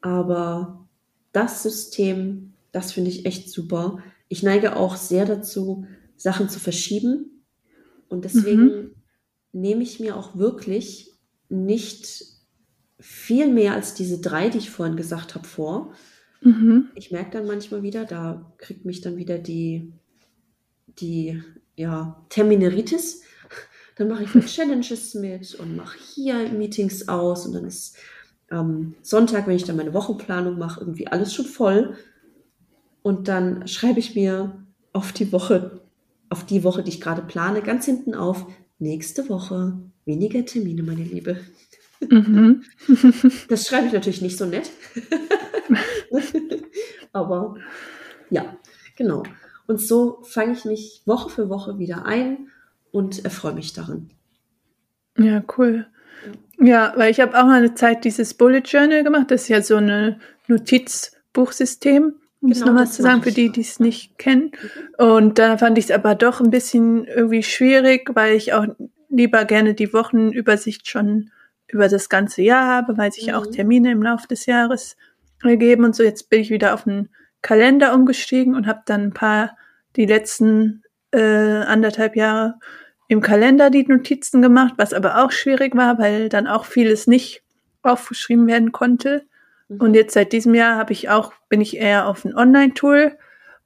[0.02, 0.86] Aber
[1.32, 3.98] das System, das finde ich echt super.
[4.28, 7.44] Ich neige auch sehr dazu, Sachen zu verschieben.
[8.08, 8.92] Und deswegen mhm.
[9.52, 11.12] nehme ich mir auch wirklich
[11.50, 12.35] nicht
[13.00, 15.94] viel mehr als diese drei, die ich vorhin gesagt habe, vor.
[16.42, 16.90] Mhm.
[16.96, 19.92] Ich merke dann manchmal wieder, da kriegt mich dann wieder die,
[21.00, 21.42] die
[21.76, 23.24] ja, Termineritis.
[23.98, 27.98] Dann mache ich mit Challenges mit und mache hier Meetings aus und dann ist
[28.52, 31.96] ähm, Sonntag, wenn ich dann meine Wochenplanung mache, irgendwie alles schon voll.
[33.02, 35.82] Und dann schreibe ich mir auf die Woche,
[36.30, 38.46] auf die Woche, die ich gerade plane, ganz hinten auf,
[38.80, 41.40] nächste Woche weniger Termine, meine Liebe.
[42.02, 42.64] Mhm.
[43.50, 44.70] Das schreibe ich natürlich nicht so nett.
[47.14, 47.56] Aber
[48.30, 48.58] ja,
[48.96, 49.24] genau.
[49.68, 52.50] Und so fange ich mich Woche für Woche wieder ein
[52.92, 54.10] und erfreue mich darin.
[55.18, 55.88] Ja, cool.
[56.60, 59.32] Ja, weil ich habe auch eine Zeit dieses Bullet Journal gemacht.
[59.32, 63.62] Das ist ja so ein Notizbuchsystem, um genau, es nochmal zu sagen, für die, die
[63.62, 64.52] es nicht kennen.
[65.00, 65.06] Mhm.
[65.06, 68.68] Und da fand ich es aber doch ein bisschen irgendwie schwierig, weil ich auch
[69.10, 71.32] lieber gerne die Wochenübersicht schon
[71.68, 73.36] über das ganze Jahr habe, weil sich mhm.
[73.36, 74.96] auch Termine im Laufe des Jahres
[75.44, 76.04] ergeben und so.
[76.04, 77.10] Jetzt bin ich wieder auf den
[77.42, 79.58] Kalender umgestiegen und habe dann ein paar,
[79.96, 82.56] die letzten äh, anderthalb Jahre
[83.08, 87.44] im Kalender die Notizen gemacht, was aber auch schwierig war, weil dann auch vieles nicht
[87.84, 89.26] aufgeschrieben werden konnte.
[89.68, 89.82] Mhm.
[89.82, 93.18] Und jetzt seit diesem Jahr habe ich auch, bin ich eher auf ein Online-Tool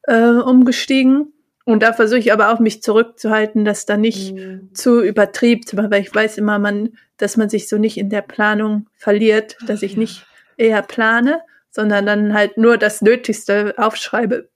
[0.03, 1.33] äh, umgestiegen
[1.65, 4.69] und da versuche ich aber auch mich zurückzuhalten, dass da nicht mhm.
[4.73, 8.87] zu übertrieben, weil ich weiß immer, man, dass man sich so nicht in der Planung
[8.95, 10.25] verliert, dass ich nicht
[10.57, 14.49] eher plane, sondern dann halt nur das Nötigste aufschreibe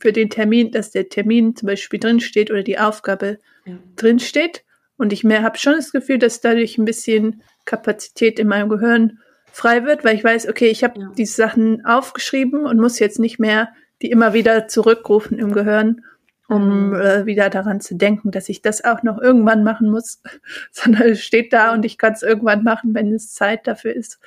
[0.00, 3.78] für den Termin, dass der Termin zum Beispiel drinsteht oder die Aufgabe ja.
[3.96, 4.64] drinsteht.
[4.96, 9.18] Und ich mehr habe schon das Gefühl, dass dadurch ein bisschen Kapazität in meinem Gehirn
[9.52, 11.12] frei wird, weil ich weiß, okay, ich habe ja.
[11.16, 13.68] diese Sachen aufgeschrieben und muss jetzt nicht mehr
[14.02, 16.04] die immer wieder zurückrufen im Gehirn
[16.48, 20.20] um äh, wieder daran zu denken, dass ich das auch noch irgendwann machen muss,
[20.70, 24.18] sondern es steht da und ich kann es irgendwann machen, wenn es Zeit dafür ist.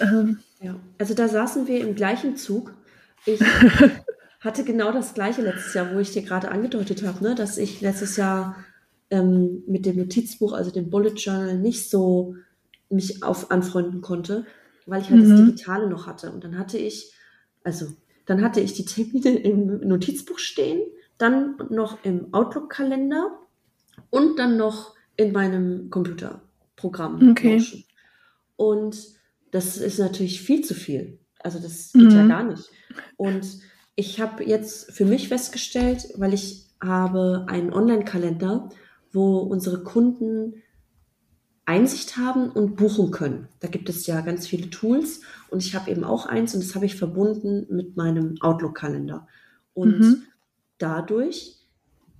[0.00, 0.38] Ähm.
[0.60, 2.72] Ja, also da saßen wir im gleichen Zug.
[3.26, 3.40] Ich
[4.40, 7.80] hatte genau das gleiche letztes Jahr, wo ich dir gerade angedeutet habe, ne, dass ich
[7.82, 8.56] letztes Jahr
[9.10, 12.36] ähm, mit dem Notizbuch, also dem Bullet Journal, nicht so
[12.88, 14.46] mich auf anfreunden konnte,
[14.86, 15.30] weil ich halt mhm.
[15.30, 16.30] das Digitale noch hatte.
[16.30, 17.12] Und dann hatte ich,
[17.64, 17.88] also
[18.24, 20.80] dann hatte ich die Termine im Notizbuch stehen,
[21.18, 23.38] dann noch im Outlook-Kalender
[24.10, 27.30] und dann noch in meinem Computerprogramm.
[27.30, 27.84] Okay.
[28.56, 28.96] Und
[29.50, 31.18] das ist natürlich viel zu viel.
[31.40, 32.10] Also das geht mhm.
[32.10, 32.70] ja gar nicht.
[33.16, 33.46] Und
[33.94, 38.68] ich habe jetzt für mich festgestellt, weil ich habe einen Online-Kalender,
[39.12, 40.62] wo unsere Kunden
[41.64, 43.48] Einsicht haben und buchen können.
[43.60, 46.74] Da gibt es ja ganz viele Tools und ich habe eben auch eins und das
[46.74, 49.26] habe ich verbunden mit meinem Outlook-Kalender.
[49.74, 50.22] Und mhm.
[50.78, 51.56] Dadurch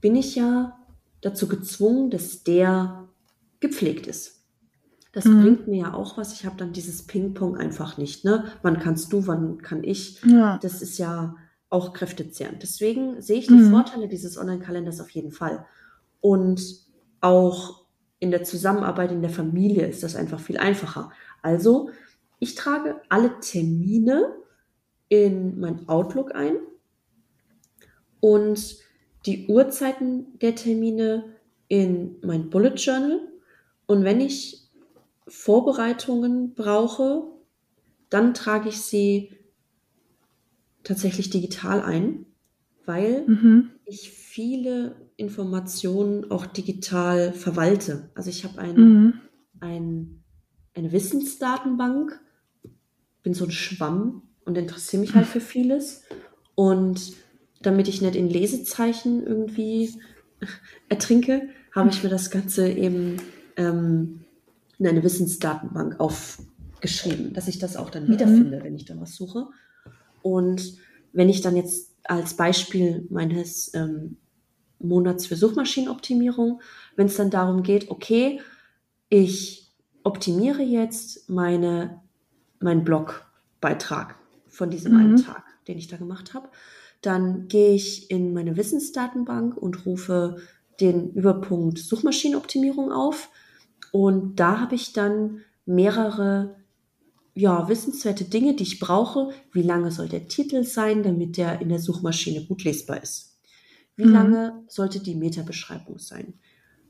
[0.00, 0.78] bin ich ja
[1.20, 3.08] dazu gezwungen, dass der
[3.60, 4.44] gepflegt ist.
[5.12, 5.42] Das mhm.
[5.42, 6.34] bringt mir ja auch was.
[6.34, 8.24] Ich habe dann dieses Ping-Pong einfach nicht.
[8.24, 8.44] Ne?
[8.62, 10.22] Wann kannst du, wann kann ich?
[10.24, 10.58] Ja.
[10.58, 11.36] Das ist ja
[11.70, 12.62] auch kräftezehrend.
[12.62, 13.70] Deswegen sehe ich die mhm.
[13.70, 15.64] Vorteile dieses Online-Kalenders auf jeden Fall.
[16.20, 16.62] Und
[17.20, 17.86] auch
[18.18, 21.10] in der Zusammenarbeit in der Familie ist das einfach viel einfacher.
[21.42, 21.90] Also,
[22.38, 24.34] ich trage alle Termine
[25.08, 26.56] in mein Outlook ein
[28.20, 28.76] und
[29.26, 31.24] die Uhrzeiten der Termine
[31.68, 33.20] in mein Bullet Journal.
[33.86, 34.68] Und wenn ich
[35.26, 37.24] Vorbereitungen brauche,
[38.08, 39.32] dann trage ich sie
[40.84, 42.26] tatsächlich digital ein,
[42.84, 43.70] weil mhm.
[43.84, 48.10] ich viele Informationen auch digital verwalte.
[48.14, 49.20] Also ich habe ein, mhm.
[49.60, 50.22] ein,
[50.74, 52.20] eine Wissensdatenbank,
[53.22, 56.04] bin so ein Schwamm und interessiere mich halt für vieles.
[56.54, 57.14] Und
[57.62, 59.94] damit ich nicht in Lesezeichen irgendwie
[60.88, 63.16] ertrinke, habe ich mir das Ganze eben
[63.56, 64.24] ähm,
[64.78, 68.12] in eine Wissensdatenbank aufgeschrieben, dass ich das auch dann mhm.
[68.12, 69.48] wiederfinde, wenn ich da was suche.
[70.22, 70.74] Und
[71.12, 74.16] wenn ich dann jetzt als Beispiel meines ähm,
[74.78, 76.60] Monats für Suchmaschinenoptimierung,
[76.96, 78.40] wenn es dann darum geht, okay,
[79.08, 82.00] ich optimiere jetzt meine,
[82.60, 84.16] meinen Blogbeitrag
[84.46, 84.98] von diesem mhm.
[84.98, 86.48] einen Tag, den ich da gemacht habe,
[87.06, 90.36] dann gehe ich in meine Wissensdatenbank und rufe
[90.80, 93.30] den Überpunkt Suchmaschinenoptimierung auf
[93.92, 96.56] und da habe ich dann mehrere
[97.34, 99.30] ja, wissenswerte Dinge, die ich brauche.
[99.52, 103.38] Wie lange soll der Titel sein, damit der in der Suchmaschine gut lesbar ist?
[103.94, 104.12] Wie mhm.
[104.12, 106.34] lange sollte die Metabeschreibung sein?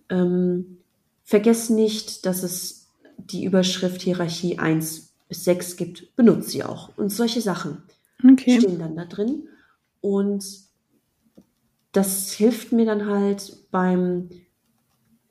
[0.09, 0.79] Ähm,
[1.25, 6.15] vergesst nicht, dass es die Überschrift Hierarchie 1 bis 6 gibt.
[6.15, 6.97] Benutzt sie auch.
[6.97, 7.83] Und solche Sachen
[8.23, 8.61] okay.
[8.61, 9.49] stehen dann da drin.
[10.01, 10.45] Und
[11.93, 14.29] das hilft mir dann halt beim,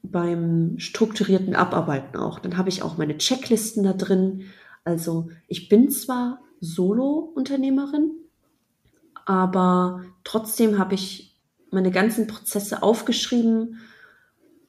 [0.02, 2.40] beim strukturierten Abarbeiten auch.
[2.40, 4.46] Dann habe ich auch meine Checklisten da drin.
[4.84, 8.12] Also ich bin zwar Solo-Unternehmerin,
[9.26, 11.40] aber trotzdem habe ich
[11.72, 13.80] meine ganzen Prozesse aufgeschrieben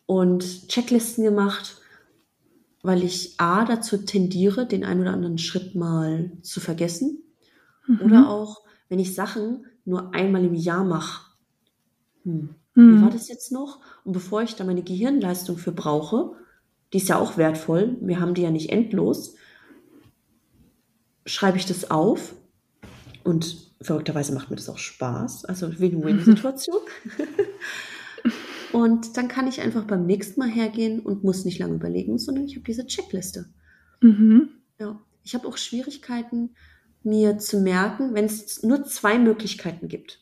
[0.06, 1.80] und Checklisten gemacht,
[2.82, 7.22] weil ich A dazu tendiere, den einen oder anderen Schritt mal zu vergessen.
[7.86, 8.00] Mhm.
[8.02, 11.30] Oder auch, wenn ich Sachen nur einmal im Jahr mache.
[12.24, 12.98] Hm, mhm.
[12.98, 13.80] Wie war das jetzt noch?
[14.04, 16.32] Und bevor ich da meine Gehirnleistung für brauche,
[16.92, 19.34] die ist ja auch wertvoll, wir haben die ja nicht endlos,
[21.24, 22.34] schreibe ich das auf
[23.24, 25.44] und verrückterweise macht mir das auch Spaß.
[25.44, 26.80] Also Win-Win-Situation.
[28.72, 32.44] und dann kann ich einfach beim nächsten Mal hergehen und muss nicht lange überlegen, sondern
[32.44, 33.46] ich habe diese Checkliste.
[34.00, 34.50] Mhm.
[34.78, 36.54] Ja, ich habe auch Schwierigkeiten,
[37.06, 40.20] mir zu merken, wenn es nur zwei Möglichkeiten gibt.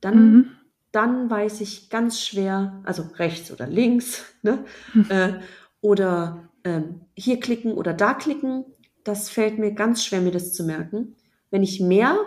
[0.00, 0.50] Dann, mhm.
[0.90, 4.64] dann weiß ich ganz schwer, also rechts oder links, ne?
[4.94, 5.06] Mhm.
[5.10, 5.40] Äh,
[5.80, 8.64] oder ähm, hier klicken oder da klicken.
[9.04, 11.14] Das fällt mir ganz schwer, mir das zu merken.
[11.50, 12.18] Wenn ich mehr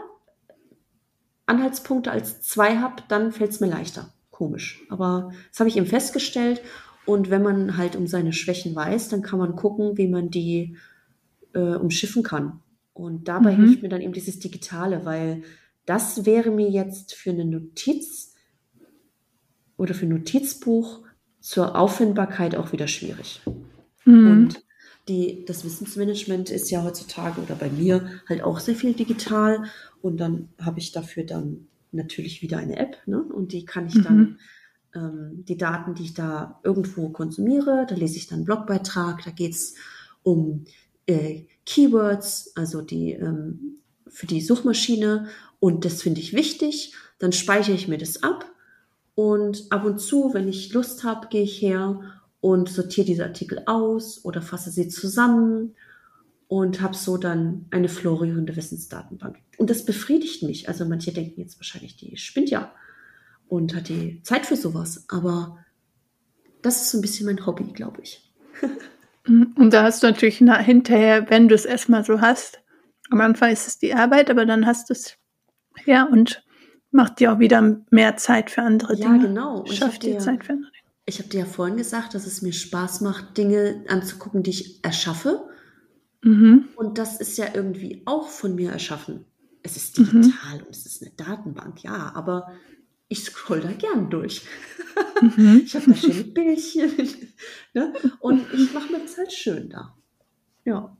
[1.45, 4.13] Anhaltspunkte als zwei habe, dann fällt es mir leichter.
[4.29, 4.81] Komisch.
[4.89, 6.61] Aber das habe ich eben festgestellt.
[7.05, 10.77] Und wenn man halt um seine Schwächen weiß, dann kann man gucken, wie man die
[11.53, 12.61] äh, umschiffen kann.
[13.01, 13.65] Und dabei mhm.
[13.65, 15.43] hilft mir dann eben dieses Digitale, weil
[15.85, 18.35] das wäre mir jetzt für eine Notiz
[19.77, 21.01] oder für ein Notizbuch
[21.39, 23.41] zur Auffindbarkeit auch wieder schwierig.
[24.05, 24.31] Mhm.
[24.31, 24.63] Und
[25.07, 29.63] die, das Wissensmanagement ist ja heutzutage oder bei mir halt auch sehr viel digital.
[30.01, 32.97] Und dann habe ich dafür dann natürlich wieder eine App.
[33.07, 33.21] Ne?
[33.21, 34.03] Und die kann ich mhm.
[34.03, 34.39] dann,
[34.93, 39.31] ähm, die Daten, die ich da irgendwo konsumiere, da lese ich dann einen Blogbeitrag, da
[39.31, 39.75] geht es
[40.23, 40.65] um
[41.05, 45.27] äh, Keywords, also die ähm, für die Suchmaschine.
[45.59, 46.93] Und das finde ich wichtig.
[47.19, 48.45] Dann speichere ich mir das ab
[49.15, 52.01] Und ab und zu, wenn ich Lust habe, gehe ich her
[52.39, 55.75] und sortiere diese Artikel aus oder fasse sie zusammen
[56.47, 59.37] und habe so dann eine florierende Wissensdatenbank.
[59.57, 60.67] Und das befriedigt mich.
[60.67, 62.73] Also manche denken jetzt wahrscheinlich, die spinnt ja
[63.47, 65.05] und hat die Zeit für sowas.
[65.09, 65.59] Aber
[66.61, 68.33] das ist so ein bisschen mein Hobby, glaube ich.
[69.27, 72.61] und da hast du natürlich hinterher, wenn du es erstmal so hast,
[73.09, 75.17] am Anfang ist es die Arbeit, aber dann hast du es
[75.85, 76.43] ja und
[76.91, 79.17] macht dir auch wieder mehr Zeit für andere ja, Dinge.
[79.17, 79.59] Ja, genau.
[79.59, 80.81] Und Schafft dir Zeit für andere Dinge.
[81.05, 84.83] Ich habe dir ja vorhin gesagt, dass es mir Spaß macht, Dinge anzugucken, die ich
[84.83, 85.49] erschaffe.
[86.23, 86.69] Mhm.
[86.75, 89.25] Und das ist ja irgendwie auch von mir erschaffen.
[89.63, 90.65] Es ist digital mhm.
[90.65, 92.51] und es ist eine Datenbank, ja, aber
[93.11, 94.41] ich scroll da gern durch.
[95.21, 95.63] Mhm.
[95.65, 96.91] ich habe da schöne Bildchen.
[97.73, 97.93] ne?
[98.19, 99.95] Und ich mache mir das halt schön da.
[100.63, 100.95] Ja.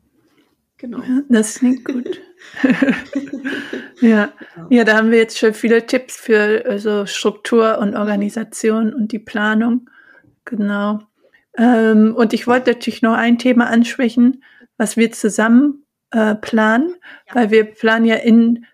[0.78, 1.00] Genau.
[1.00, 2.20] Ja, das klingt gut.
[4.02, 4.34] ja.
[4.70, 9.20] ja, da haben wir jetzt schon viele Tipps für also Struktur und Organisation und die
[9.20, 9.90] Planung.
[10.44, 11.00] Genau.
[11.56, 14.44] Ähm, und ich wollte natürlich noch ein Thema ansprechen,
[14.78, 16.96] was wir zusammen äh, planen,
[17.28, 17.36] ja.
[17.36, 18.66] weil wir planen ja in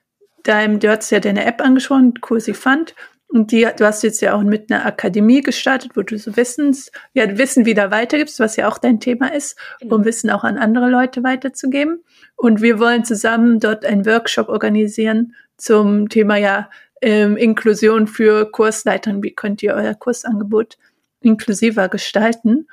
[0.44, 2.96] deinem, du hast ja deine App angesprochen, Kursi Fund,
[3.30, 6.92] und die, du hast jetzt ja auch mit einer Akademie gestartet, wo du so Wissens,
[7.14, 9.96] ja, Wissen wieder weitergibst, was ja auch dein Thema ist, genau.
[9.96, 12.04] um Wissen auch an andere Leute weiterzugeben.
[12.36, 16.70] Und wir wollen zusammen dort einen Workshop organisieren zum Thema ja
[17.02, 19.22] ähm, Inklusion für Kursleitern.
[19.22, 20.78] Wie könnt ihr euer Kursangebot
[21.22, 22.68] inklusiver gestalten,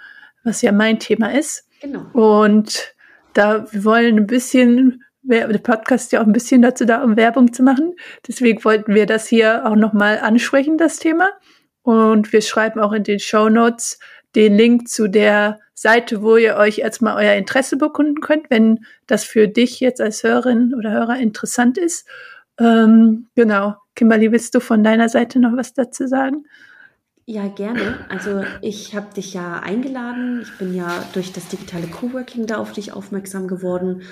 [0.45, 1.67] was ja mein Thema ist.
[1.81, 2.07] Genau.
[2.13, 2.95] Und
[3.33, 7.53] da wir wollen ein bisschen der Podcast ja auch ein bisschen dazu da, um Werbung
[7.53, 7.95] zu machen.
[8.29, 11.31] Deswegen wollten wir das hier auch nochmal ansprechen, das Thema.
[11.83, 13.99] Und wir schreiben auch in den Show Notes
[14.35, 19.25] den Link zu der Seite, wo ihr euch erstmal euer Interesse bekunden könnt, wenn das
[19.25, 22.07] für dich jetzt als Hörerin oder Hörer interessant ist.
[22.59, 23.77] Ähm, genau.
[23.95, 26.45] Kimberly, willst du von deiner Seite noch was dazu sagen?
[27.27, 28.05] Ja, gerne.
[28.11, 30.43] Also ich habe dich ja eingeladen.
[30.43, 34.03] Ich bin ja durch das digitale Coworking da auf dich aufmerksam geworden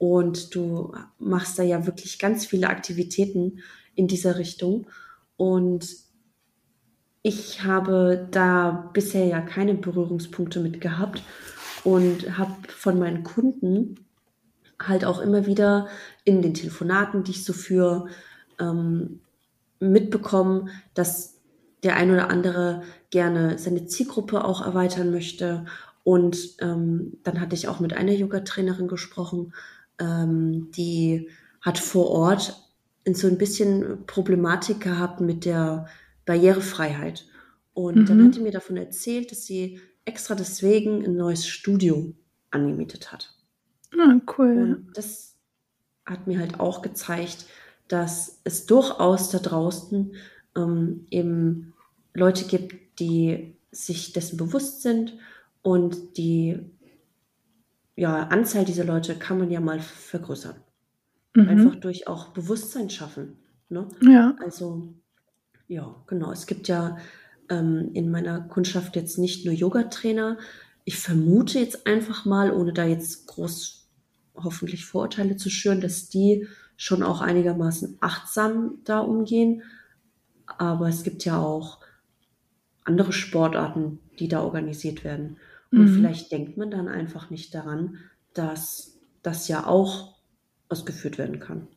[0.00, 3.58] und du machst da ja wirklich ganz viele Aktivitäten
[3.94, 4.86] in dieser Richtung.
[5.36, 5.94] Und
[7.20, 11.22] ich habe da bisher ja keine Berührungspunkte mit gehabt
[11.84, 14.06] und habe von meinen Kunden
[14.82, 15.88] halt auch immer wieder
[16.24, 18.06] in den Telefonaten, die ich so führe,
[18.58, 19.20] ähm,
[19.80, 21.42] mitbekommen, dass
[21.82, 25.66] der ein oder andere gerne seine Zielgruppe auch erweitern möchte.
[26.04, 29.52] Und ähm, dann hatte ich auch mit einer Yoga-Trainerin gesprochen,
[30.00, 31.28] ähm, die
[31.60, 32.56] hat vor Ort
[33.12, 35.86] so ein bisschen Problematik gehabt mit der
[36.26, 37.26] Barrierefreiheit.
[37.72, 38.06] Und mhm.
[38.06, 42.14] dann hat sie mir davon erzählt, dass sie extra deswegen ein neues Studio
[42.50, 43.34] angemietet hat.
[43.98, 44.52] Ah, cool.
[44.86, 45.36] Und das
[46.06, 47.46] hat mir halt auch gezeigt,
[47.88, 50.14] dass es durchaus da draußen
[50.56, 51.72] ähm, eben
[52.14, 55.16] Leute gibt, die sich dessen bewusst sind
[55.62, 56.58] und die
[58.00, 60.56] ja, Anzahl dieser Leute kann man ja mal vergrößern.
[61.34, 61.48] Mhm.
[61.50, 63.36] Einfach durch auch Bewusstsein schaffen.
[63.68, 63.88] Ne?
[64.00, 64.34] Ja.
[64.42, 64.94] Also,
[65.68, 66.32] ja, genau.
[66.32, 66.96] Es gibt ja
[67.50, 70.38] ähm, in meiner Kundschaft jetzt nicht nur Yoga-Trainer.
[70.86, 73.90] Ich vermute jetzt einfach mal, ohne da jetzt groß
[74.34, 79.62] hoffentlich Vorurteile zu schüren, dass die schon auch einigermaßen achtsam da umgehen.
[80.46, 81.80] Aber es gibt ja auch
[82.82, 85.36] andere Sportarten, die da organisiert werden.
[85.72, 85.94] Und mhm.
[85.94, 87.98] vielleicht denkt man dann einfach nicht daran,
[88.34, 90.16] dass das ja auch
[90.68, 91.68] ausgeführt werden kann.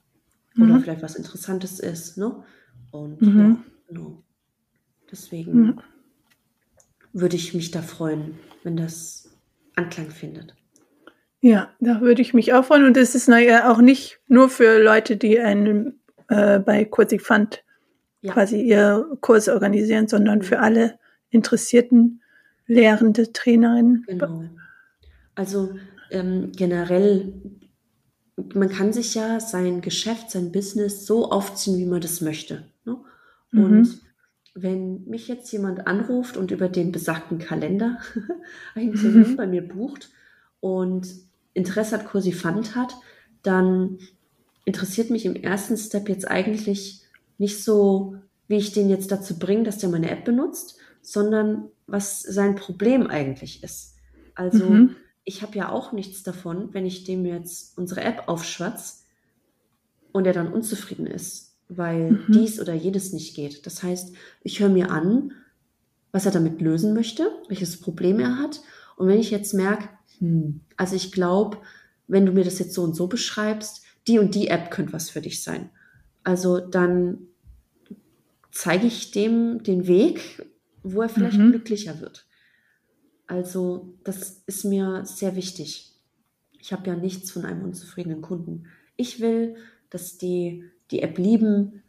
[0.55, 0.81] Oder mhm.
[0.81, 2.17] vielleicht was Interessantes ist.
[2.17, 2.43] Ne?
[2.91, 3.39] Und mhm.
[3.39, 4.23] ja, genau.
[5.11, 5.79] Deswegen mhm.
[7.11, 9.29] würde ich mich da freuen, wenn das
[9.75, 10.55] Anklang findet.
[11.41, 12.85] Ja, da würde ich mich auch freuen.
[12.85, 17.63] Und es ist naja auch nicht nur für Leute, die einen äh, bei Kursi Fund
[18.21, 18.33] ja.
[18.33, 20.63] quasi ihre Kurse organisieren, sondern für mhm.
[20.63, 22.22] alle Interessierten
[22.67, 24.03] lehrende Trainerin.
[24.07, 24.45] Genau.
[25.35, 25.75] Also
[26.11, 27.33] ähm, generell,
[28.53, 32.65] man kann sich ja sein Geschäft, sein Business so aufziehen, wie man das möchte.
[32.85, 32.97] Ne?
[33.51, 33.63] Mhm.
[33.63, 34.01] Und
[34.55, 37.97] wenn mich jetzt jemand anruft und über den besagten Kalender
[38.75, 39.35] einen Termin mhm.
[39.35, 40.11] bei mir bucht
[40.59, 41.07] und
[41.53, 42.95] Interesse hat, Kursi Fund hat,
[43.41, 43.99] dann
[44.65, 47.01] interessiert mich im ersten Step jetzt eigentlich
[47.37, 48.15] nicht so,
[48.47, 53.07] wie ich den jetzt dazu bringe, dass der meine App benutzt, sondern was sein Problem
[53.07, 53.95] eigentlich ist.
[54.35, 54.95] Also mhm.
[55.23, 59.05] ich habe ja auch nichts davon, wenn ich dem jetzt unsere App aufschwatz
[60.11, 62.25] und er dann unzufrieden ist, weil mhm.
[62.29, 63.65] dies oder jedes nicht geht.
[63.65, 65.33] Das heißt, ich höre mir an,
[66.11, 68.61] was er damit lösen möchte, welches Problem er hat.
[68.95, 71.57] Und wenn ich jetzt merke, hm, also ich glaube,
[72.07, 75.09] wenn du mir das jetzt so und so beschreibst, die und die App könnte was
[75.09, 75.69] für dich sein.
[76.23, 77.27] Also dann
[78.51, 80.45] zeige ich dem den Weg,
[80.83, 81.51] wo er vielleicht Mhm.
[81.51, 82.27] glücklicher wird.
[83.27, 85.93] Also das ist mir sehr wichtig.
[86.59, 88.65] Ich habe ja nichts von einem unzufriedenen Kunden.
[88.95, 89.55] Ich will,
[89.89, 91.81] dass die die App lieben,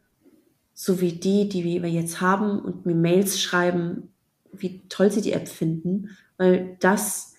[0.73, 4.13] so wie die, die wir jetzt haben und mir Mails schreiben,
[4.53, 7.35] wie toll sie die App finden, weil das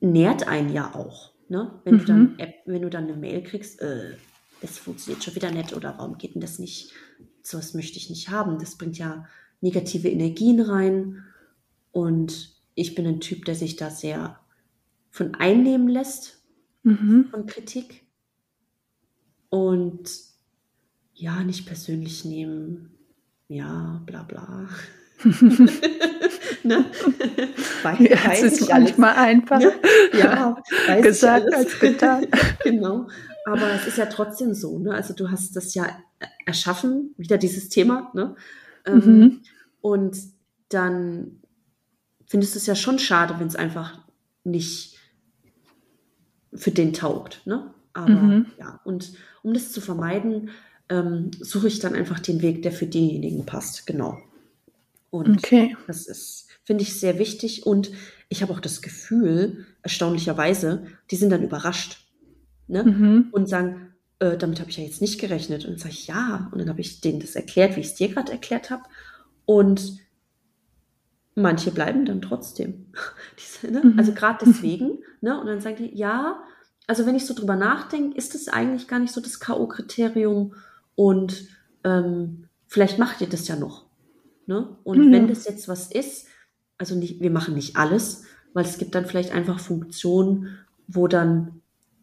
[0.00, 1.32] nährt einen ja auch.
[1.48, 1.80] Ne?
[1.84, 2.38] Wenn, du dann Mhm.
[2.38, 4.16] App, wenn du dann eine Mail kriegst, äh,
[4.60, 6.92] das funktioniert schon wieder nicht oder warum geht denn das nicht?
[7.42, 8.58] Sowas möchte ich nicht haben.
[8.58, 9.26] Das bringt ja
[9.60, 11.24] negative Energien rein
[11.92, 14.38] und ich bin ein Typ, der sich da sehr
[15.10, 16.36] von einnehmen lässt,
[16.84, 17.26] Mhm.
[17.30, 18.04] von Kritik
[19.50, 20.08] und
[21.14, 22.90] ja, nicht persönlich nehmen.
[23.48, 24.68] Ja, bla bla.
[26.62, 26.84] ne?
[27.82, 28.96] Weiß, Ja, es ist ich alles.
[28.96, 29.72] manchmal einfach Ne?
[30.12, 30.56] Ja,
[30.86, 32.26] weiß gesagt als getan.
[32.62, 33.08] genau.
[33.46, 34.92] Aber es ist ja trotzdem so, ne?
[34.94, 35.88] Also du hast das ja
[36.46, 38.36] erschaffen, wieder dieses Thema, ne?
[38.88, 39.40] Ähm, Mhm.
[39.80, 40.16] Und
[40.70, 41.40] dann
[42.26, 43.98] findest du es ja schon schade, wenn es einfach
[44.44, 44.96] nicht
[46.54, 47.74] für den taugt, ne?
[47.92, 48.46] Aber Mhm.
[48.58, 49.12] ja, und
[49.42, 50.50] um das zu vermeiden,
[50.88, 54.18] ähm, suche ich dann einfach den Weg, der für denjenigen passt, genau.
[55.10, 55.76] Und Okay.
[55.86, 57.66] das ist, finde ich, sehr wichtig.
[57.66, 57.90] Und
[58.28, 62.06] ich habe auch das Gefühl, erstaunlicherweise, die sind dann überrascht.
[62.66, 62.84] Ne?
[62.84, 63.28] Mhm.
[63.32, 63.87] Und sagen,
[64.20, 65.64] äh, damit habe ich ja jetzt nicht gerechnet.
[65.64, 66.48] Und dann sage ich, ja.
[66.52, 68.82] Und dann habe ich denen das erklärt, wie ich es dir gerade erklärt habe.
[69.44, 69.98] Und
[71.34, 72.86] manche bleiben dann trotzdem.
[73.38, 73.82] Diese, ne?
[73.84, 73.98] Mhm.
[73.98, 74.98] Also gerade deswegen.
[75.20, 75.40] Ne?
[75.40, 76.42] Und dann sagen die, ja,
[76.86, 80.52] also wenn ich so drüber nachdenke, ist das eigentlich gar nicht so das K.O.-Kriterium.
[80.94, 81.46] Und
[81.84, 83.86] ähm, vielleicht macht ihr das ja noch.
[84.46, 84.76] Ne?
[84.84, 85.12] Und Mhm.
[85.12, 86.26] wenn das jetzt was ist,
[86.78, 91.57] also nicht, wir machen nicht alles, weil es gibt dann vielleicht einfach Funktionen, wo dann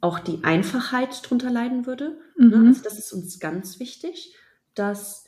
[0.06, 2.16] auch die Einfachheit drunter leiden würde.
[2.38, 2.58] Ne?
[2.58, 2.68] Mhm.
[2.68, 4.36] Also das ist uns ganz wichtig,
[4.76, 5.26] dass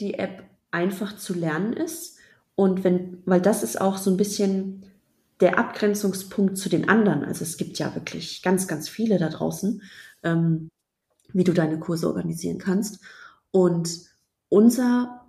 [0.00, 0.42] die App
[0.72, 2.18] einfach zu lernen ist.
[2.56, 4.84] Und wenn, weil das ist auch so ein bisschen
[5.38, 7.24] der Abgrenzungspunkt zu den anderen.
[7.24, 9.82] Also es gibt ja wirklich ganz, ganz viele da draußen,
[10.24, 10.68] ähm,
[11.32, 12.98] wie du deine Kurse organisieren kannst.
[13.52, 14.00] Und
[14.48, 15.26] unser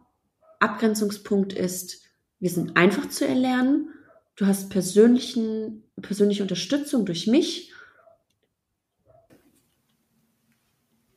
[0.60, 2.02] Abgrenzungspunkt ist,
[2.40, 3.90] wir sind einfach zu erlernen.
[4.36, 7.71] Du hast persönlichen, persönliche Unterstützung durch mich.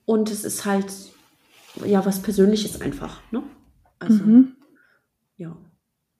[0.07, 0.86] Und es ist halt,
[1.84, 3.20] ja, was Persönliches einfach.
[3.30, 3.42] Ne?
[3.98, 4.57] Also, Mhm.
[5.36, 5.57] ja.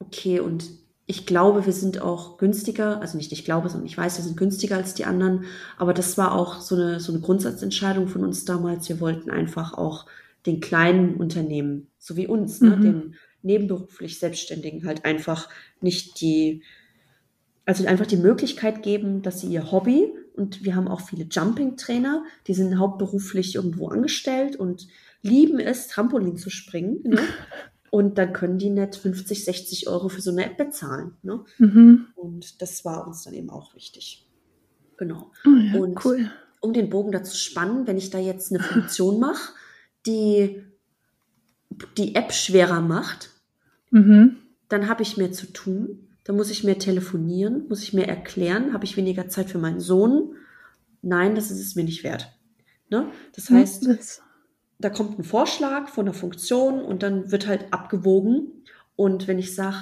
[0.01, 0.64] Okay, und
[1.07, 4.37] ich glaube, wir sind auch günstiger, also nicht ich glaube, sondern ich weiß, wir sind
[4.39, 5.45] günstiger als die anderen.
[5.76, 8.89] Aber das war auch so eine, so eine Grundsatzentscheidung von uns damals.
[8.89, 10.07] Wir wollten einfach auch
[10.47, 12.82] den kleinen Unternehmen, so wie uns, ne, Mhm.
[12.82, 15.49] den nebenberuflich Selbstständigen halt einfach
[15.82, 16.62] nicht die,
[17.66, 22.24] also einfach die Möglichkeit geben, dass sie ihr Hobby und wir haben auch viele Jumping-Trainer,
[22.47, 24.87] die sind hauptberuflich irgendwo angestellt und
[25.22, 27.01] lieben es, Trampolin zu springen.
[27.05, 27.18] Ne?
[27.91, 31.12] Und dann können die nicht 50, 60 Euro für so eine App bezahlen.
[31.22, 31.45] Ne?
[31.59, 32.07] Mhm.
[32.16, 34.28] Und das war uns dann eben auch wichtig.
[34.97, 35.30] Genau.
[35.47, 36.28] Oh ja, Und- cool.
[36.61, 39.53] Um den Bogen dazu spannen, wenn ich da jetzt eine Funktion mache,
[40.07, 40.64] die
[41.97, 43.30] die App schwerer macht,
[43.91, 44.39] Mhm.
[44.68, 46.04] dann habe ich mehr zu tun.
[46.25, 49.81] Dann muss ich mehr telefonieren, muss ich mehr erklären, habe ich weniger Zeit für meinen
[49.81, 50.35] Sohn.
[51.03, 52.33] Nein, das ist es mir nicht wert.
[52.91, 53.09] Ne?
[53.35, 54.22] Das heißt, Das,
[54.79, 58.64] da kommt ein Vorschlag von der Funktion und dann wird halt abgewogen.
[58.97, 59.77] Und wenn ich sage,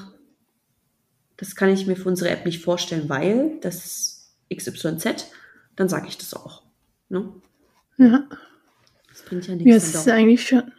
[1.36, 5.30] das kann ich mir für unsere App nicht vorstellen, weil das XYZ,
[5.76, 6.62] dann sage ich das auch.
[7.08, 7.32] Ne?
[7.98, 8.24] ja.
[9.08, 9.76] Das bringt ja ja, nichts.
[9.84, 10.72] es wenn ist da- eigentlich schon,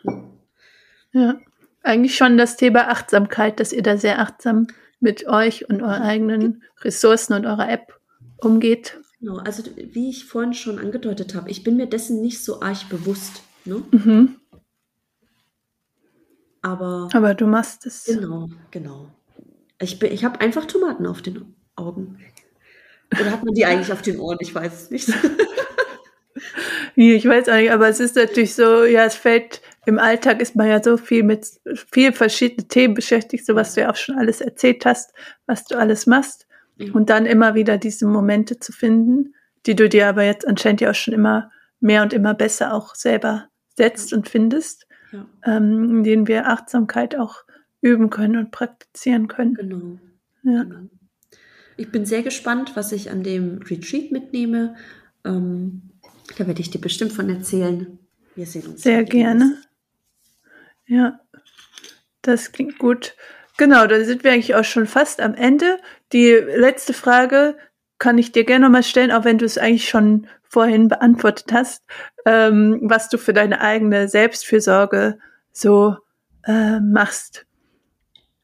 [1.12, 1.40] ja,
[1.84, 4.68] eigentlich schon das Thema Achtsamkeit, dass ihr da sehr achtsam
[5.04, 8.00] mit euch und euren eigenen Ressourcen und eurer App
[8.38, 9.00] umgeht.
[9.20, 12.90] Genau, also wie ich vorhin schon angedeutet habe, ich bin mir dessen nicht so arg
[12.90, 13.44] bewusst.
[13.66, 13.84] Ne?
[13.92, 14.36] Mhm.
[16.62, 18.06] Aber Aber du machst es.
[18.06, 19.10] genau, genau.
[19.82, 22.20] Ich, bin- ich habe einfach Tomaten auf den Augen.
[23.20, 24.38] Oder hat man die eigentlich auf den Ohren?
[24.42, 25.10] Ich weiß es nicht.
[26.96, 30.56] Ich weiß auch nicht, aber es ist natürlich so, ja, es fällt, im Alltag ist
[30.56, 31.46] man ja so viel mit
[31.92, 35.14] viel verschiedene Themen beschäftigt, so was du ja auch schon alles erzählt hast,
[35.46, 36.48] was du alles machst.
[36.78, 36.94] Ja.
[36.94, 40.92] Und dann immer wieder diese Momente zu finden, die du dir aber jetzt anscheinend ja
[40.92, 46.04] auch schon immer mehr und immer besser auch selber setzt und findest, Ja, ähm, in
[46.04, 47.44] denen wir Achtsamkeit auch
[47.82, 49.54] üben können und praktizieren können.
[49.56, 50.00] genau.
[50.44, 50.64] Ja.
[50.64, 50.90] genau.
[51.76, 54.76] Ich bin sehr gespannt, was ich an dem Retreat mitnehme.
[55.26, 55.82] Ähm,
[56.38, 58.00] da werde ich dir bestimmt von erzählen.
[58.36, 58.82] Wir sehen uns.
[58.84, 59.58] Sehr gerne.
[60.94, 61.20] Ja,
[62.22, 63.16] das klingt gut.
[63.58, 65.80] Genau, dann sind wir eigentlich auch schon fast am Ende.
[66.12, 67.58] Die letzte Frage
[67.98, 71.82] kann ich dir gerne nochmal stellen, auch wenn du es eigentlich schon vorhin beantwortet hast,
[72.28, 75.18] ähm, was du für deine eigene Selbstfürsorge
[75.52, 75.96] so
[76.44, 77.48] äh, machst.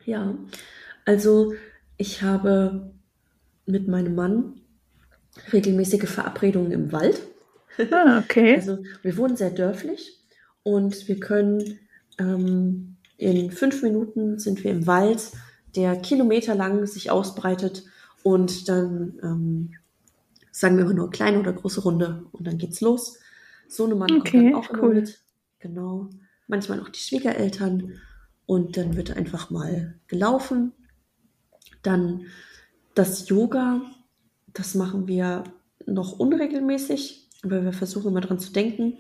[0.06, 0.34] Ja,
[1.06, 1.54] also
[1.98, 2.94] ich habe
[3.68, 4.62] mit meinem Mann
[5.54, 7.22] regelmäßige Verabredungen im Wald.
[7.92, 8.56] Ah, okay.
[8.56, 10.18] Also wir wohnen sehr dörflich
[10.64, 11.80] und wir können
[12.20, 15.32] ähm, in fünf Minuten sind wir im Wald,
[15.76, 17.84] der kilometerlang sich ausbreitet
[18.24, 19.76] und dann ähm,
[20.52, 23.18] sagen wir immer nur kleine oder große Runde und dann geht's los.
[23.68, 24.96] So eine Mann okay, kommt dann auch cool.
[24.96, 25.20] mit.
[25.60, 26.10] Genau.
[26.48, 27.94] Manchmal auch die Schwiegereltern.
[28.46, 30.72] Und dann wird einfach mal gelaufen.
[31.84, 32.26] Dann
[32.96, 33.82] das Yoga,
[34.48, 35.44] das machen wir
[35.86, 38.98] noch unregelmäßig, aber wir versuchen immer dran zu denken.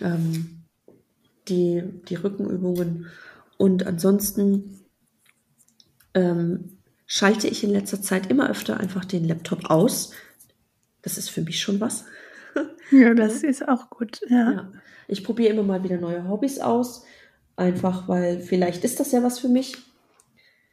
[0.00, 0.59] Ähm,
[1.48, 3.06] die, die Rückenübungen.
[3.58, 4.80] Und ansonsten
[6.14, 10.12] ähm, schalte ich in letzter Zeit immer öfter einfach den Laptop aus.
[11.02, 12.04] Das ist für mich schon was.
[12.92, 14.20] Ja, das ist auch gut.
[14.28, 14.52] Ja.
[14.52, 14.72] Ja.
[15.06, 17.04] Ich probiere immer mal wieder neue Hobbys aus.
[17.54, 19.76] Einfach weil vielleicht ist das ja was für mich.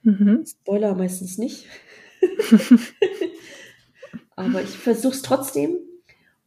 [0.01, 0.43] Mhm.
[0.43, 1.67] Spoiler meistens nicht.
[4.35, 5.77] Aber ich versuche es trotzdem.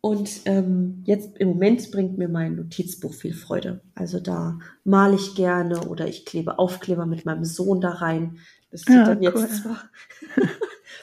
[0.03, 3.83] Und ähm, jetzt im Moment bringt mir mein Notizbuch viel Freude.
[3.95, 8.39] Also da male ich gerne oder ich klebe Aufkleber mit meinem Sohn da rein.
[8.71, 9.49] Das sieht Ja, dann jetzt cool.
[9.49, 9.91] zwar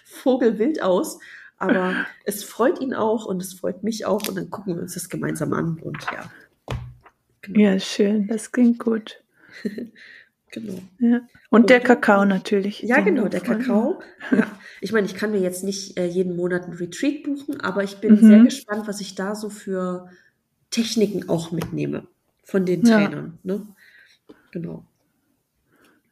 [0.06, 1.20] vogelwild aus,
[1.58, 1.94] aber
[2.26, 5.10] es freut ihn auch und es freut mich auch und dann gucken wir uns das
[5.10, 6.32] gemeinsam an und ja.
[7.42, 7.60] Genau.
[7.60, 8.28] ja, schön.
[8.28, 9.22] Das klingt gut.
[10.52, 10.80] genau.
[11.00, 11.22] Ja.
[11.50, 12.82] Und der Und- Kakao natürlich.
[12.82, 14.00] Ja, genau, der Kakao.
[14.32, 14.48] Ja.
[14.82, 17.98] Ich meine, ich kann mir jetzt nicht äh, jeden Monat ein Retreat buchen, aber ich
[17.98, 18.28] bin Mhm.
[18.28, 20.10] sehr gespannt, was ich da so für
[20.70, 22.06] Techniken auch mitnehme
[22.44, 22.96] von den Ja.
[22.98, 23.40] Trainern.
[23.44, 23.66] Ne?
[24.52, 24.86] Genau.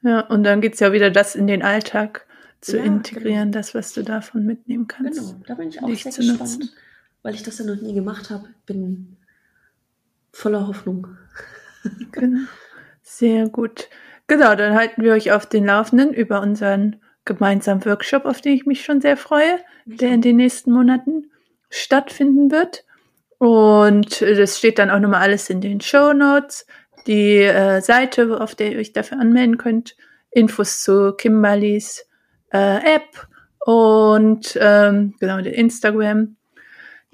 [0.02, 2.26] Ja, und dann geht's ja wieder, das in den Alltag
[2.62, 5.20] zu Ja, integrieren, das, was du davon mitnehmen kannst.
[5.20, 6.70] Genau, da bin ich auch sehr gespannt, nutzen.
[7.24, 8.48] weil ich das ja noch nie gemacht habe.
[8.66, 9.18] Bin
[10.32, 11.08] voller Hoffnung.
[12.12, 12.40] Genau.
[13.04, 13.90] Sehr gut.
[14.28, 16.96] Genau, dann halten wir euch auf den Laufenden über unseren
[17.26, 21.32] gemeinsamen Workshop, auf den ich mich schon sehr freue, der in den nächsten Monaten
[21.70, 22.86] stattfinden wird.
[23.38, 26.66] Und äh, das steht dann auch nochmal alles in den Show Notes.
[27.08, 29.96] Die äh, Seite, auf der ihr euch dafür anmelden könnt,
[30.32, 32.08] Infos zu Kimberlys
[32.52, 33.28] äh, App
[33.66, 36.36] und ähm, genau der Instagram.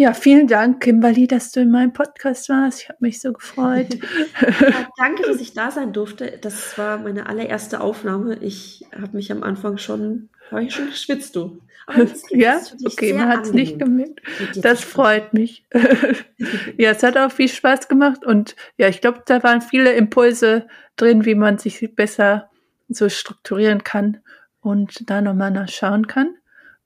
[0.02, 2.82] Ja, vielen Dank, Kimberly, dass du in meinem Podcast warst.
[2.82, 3.99] Ich habe mich so gefreut.
[4.41, 6.39] Ja, danke, dass ich da sein durfte.
[6.41, 8.36] Das war meine allererste Aufnahme.
[8.41, 11.62] Ich habe mich am Anfang schon, habe ich schon geschwitzt, du.
[12.32, 14.22] Ja, okay, man hat es nicht gemerkt.
[14.56, 15.68] Das freut mich.
[16.78, 20.68] ja, es hat auch viel Spaß gemacht und ja, ich glaube, da waren viele Impulse
[20.95, 22.49] drin, wie man sich besser
[22.89, 24.18] so strukturieren kann
[24.62, 26.34] und da nochmal nachschauen kann.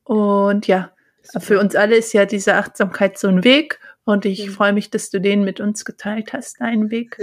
[0.03, 0.91] Und ja,
[1.39, 4.51] für uns alle ist ja diese Achtsamkeit so ein Weg und ich Ja.
[4.51, 7.17] freue mich, dass du den mit uns geteilt hast, deinen Weg.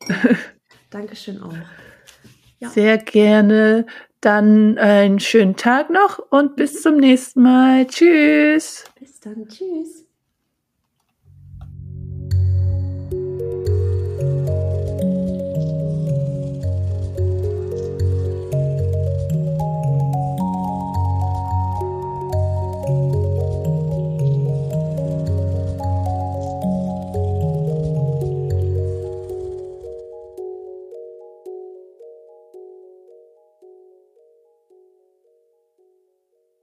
[0.90, 1.54] Dankeschön auch.
[2.60, 2.70] Ja.
[2.70, 3.86] Sehr gerne.
[4.20, 7.86] Dann einen schönen Tag noch und bis zum nächsten Mal.
[7.86, 8.84] Tschüss.
[8.98, 9.46] Bis dann.
[9.48, 10.07] Tschüss.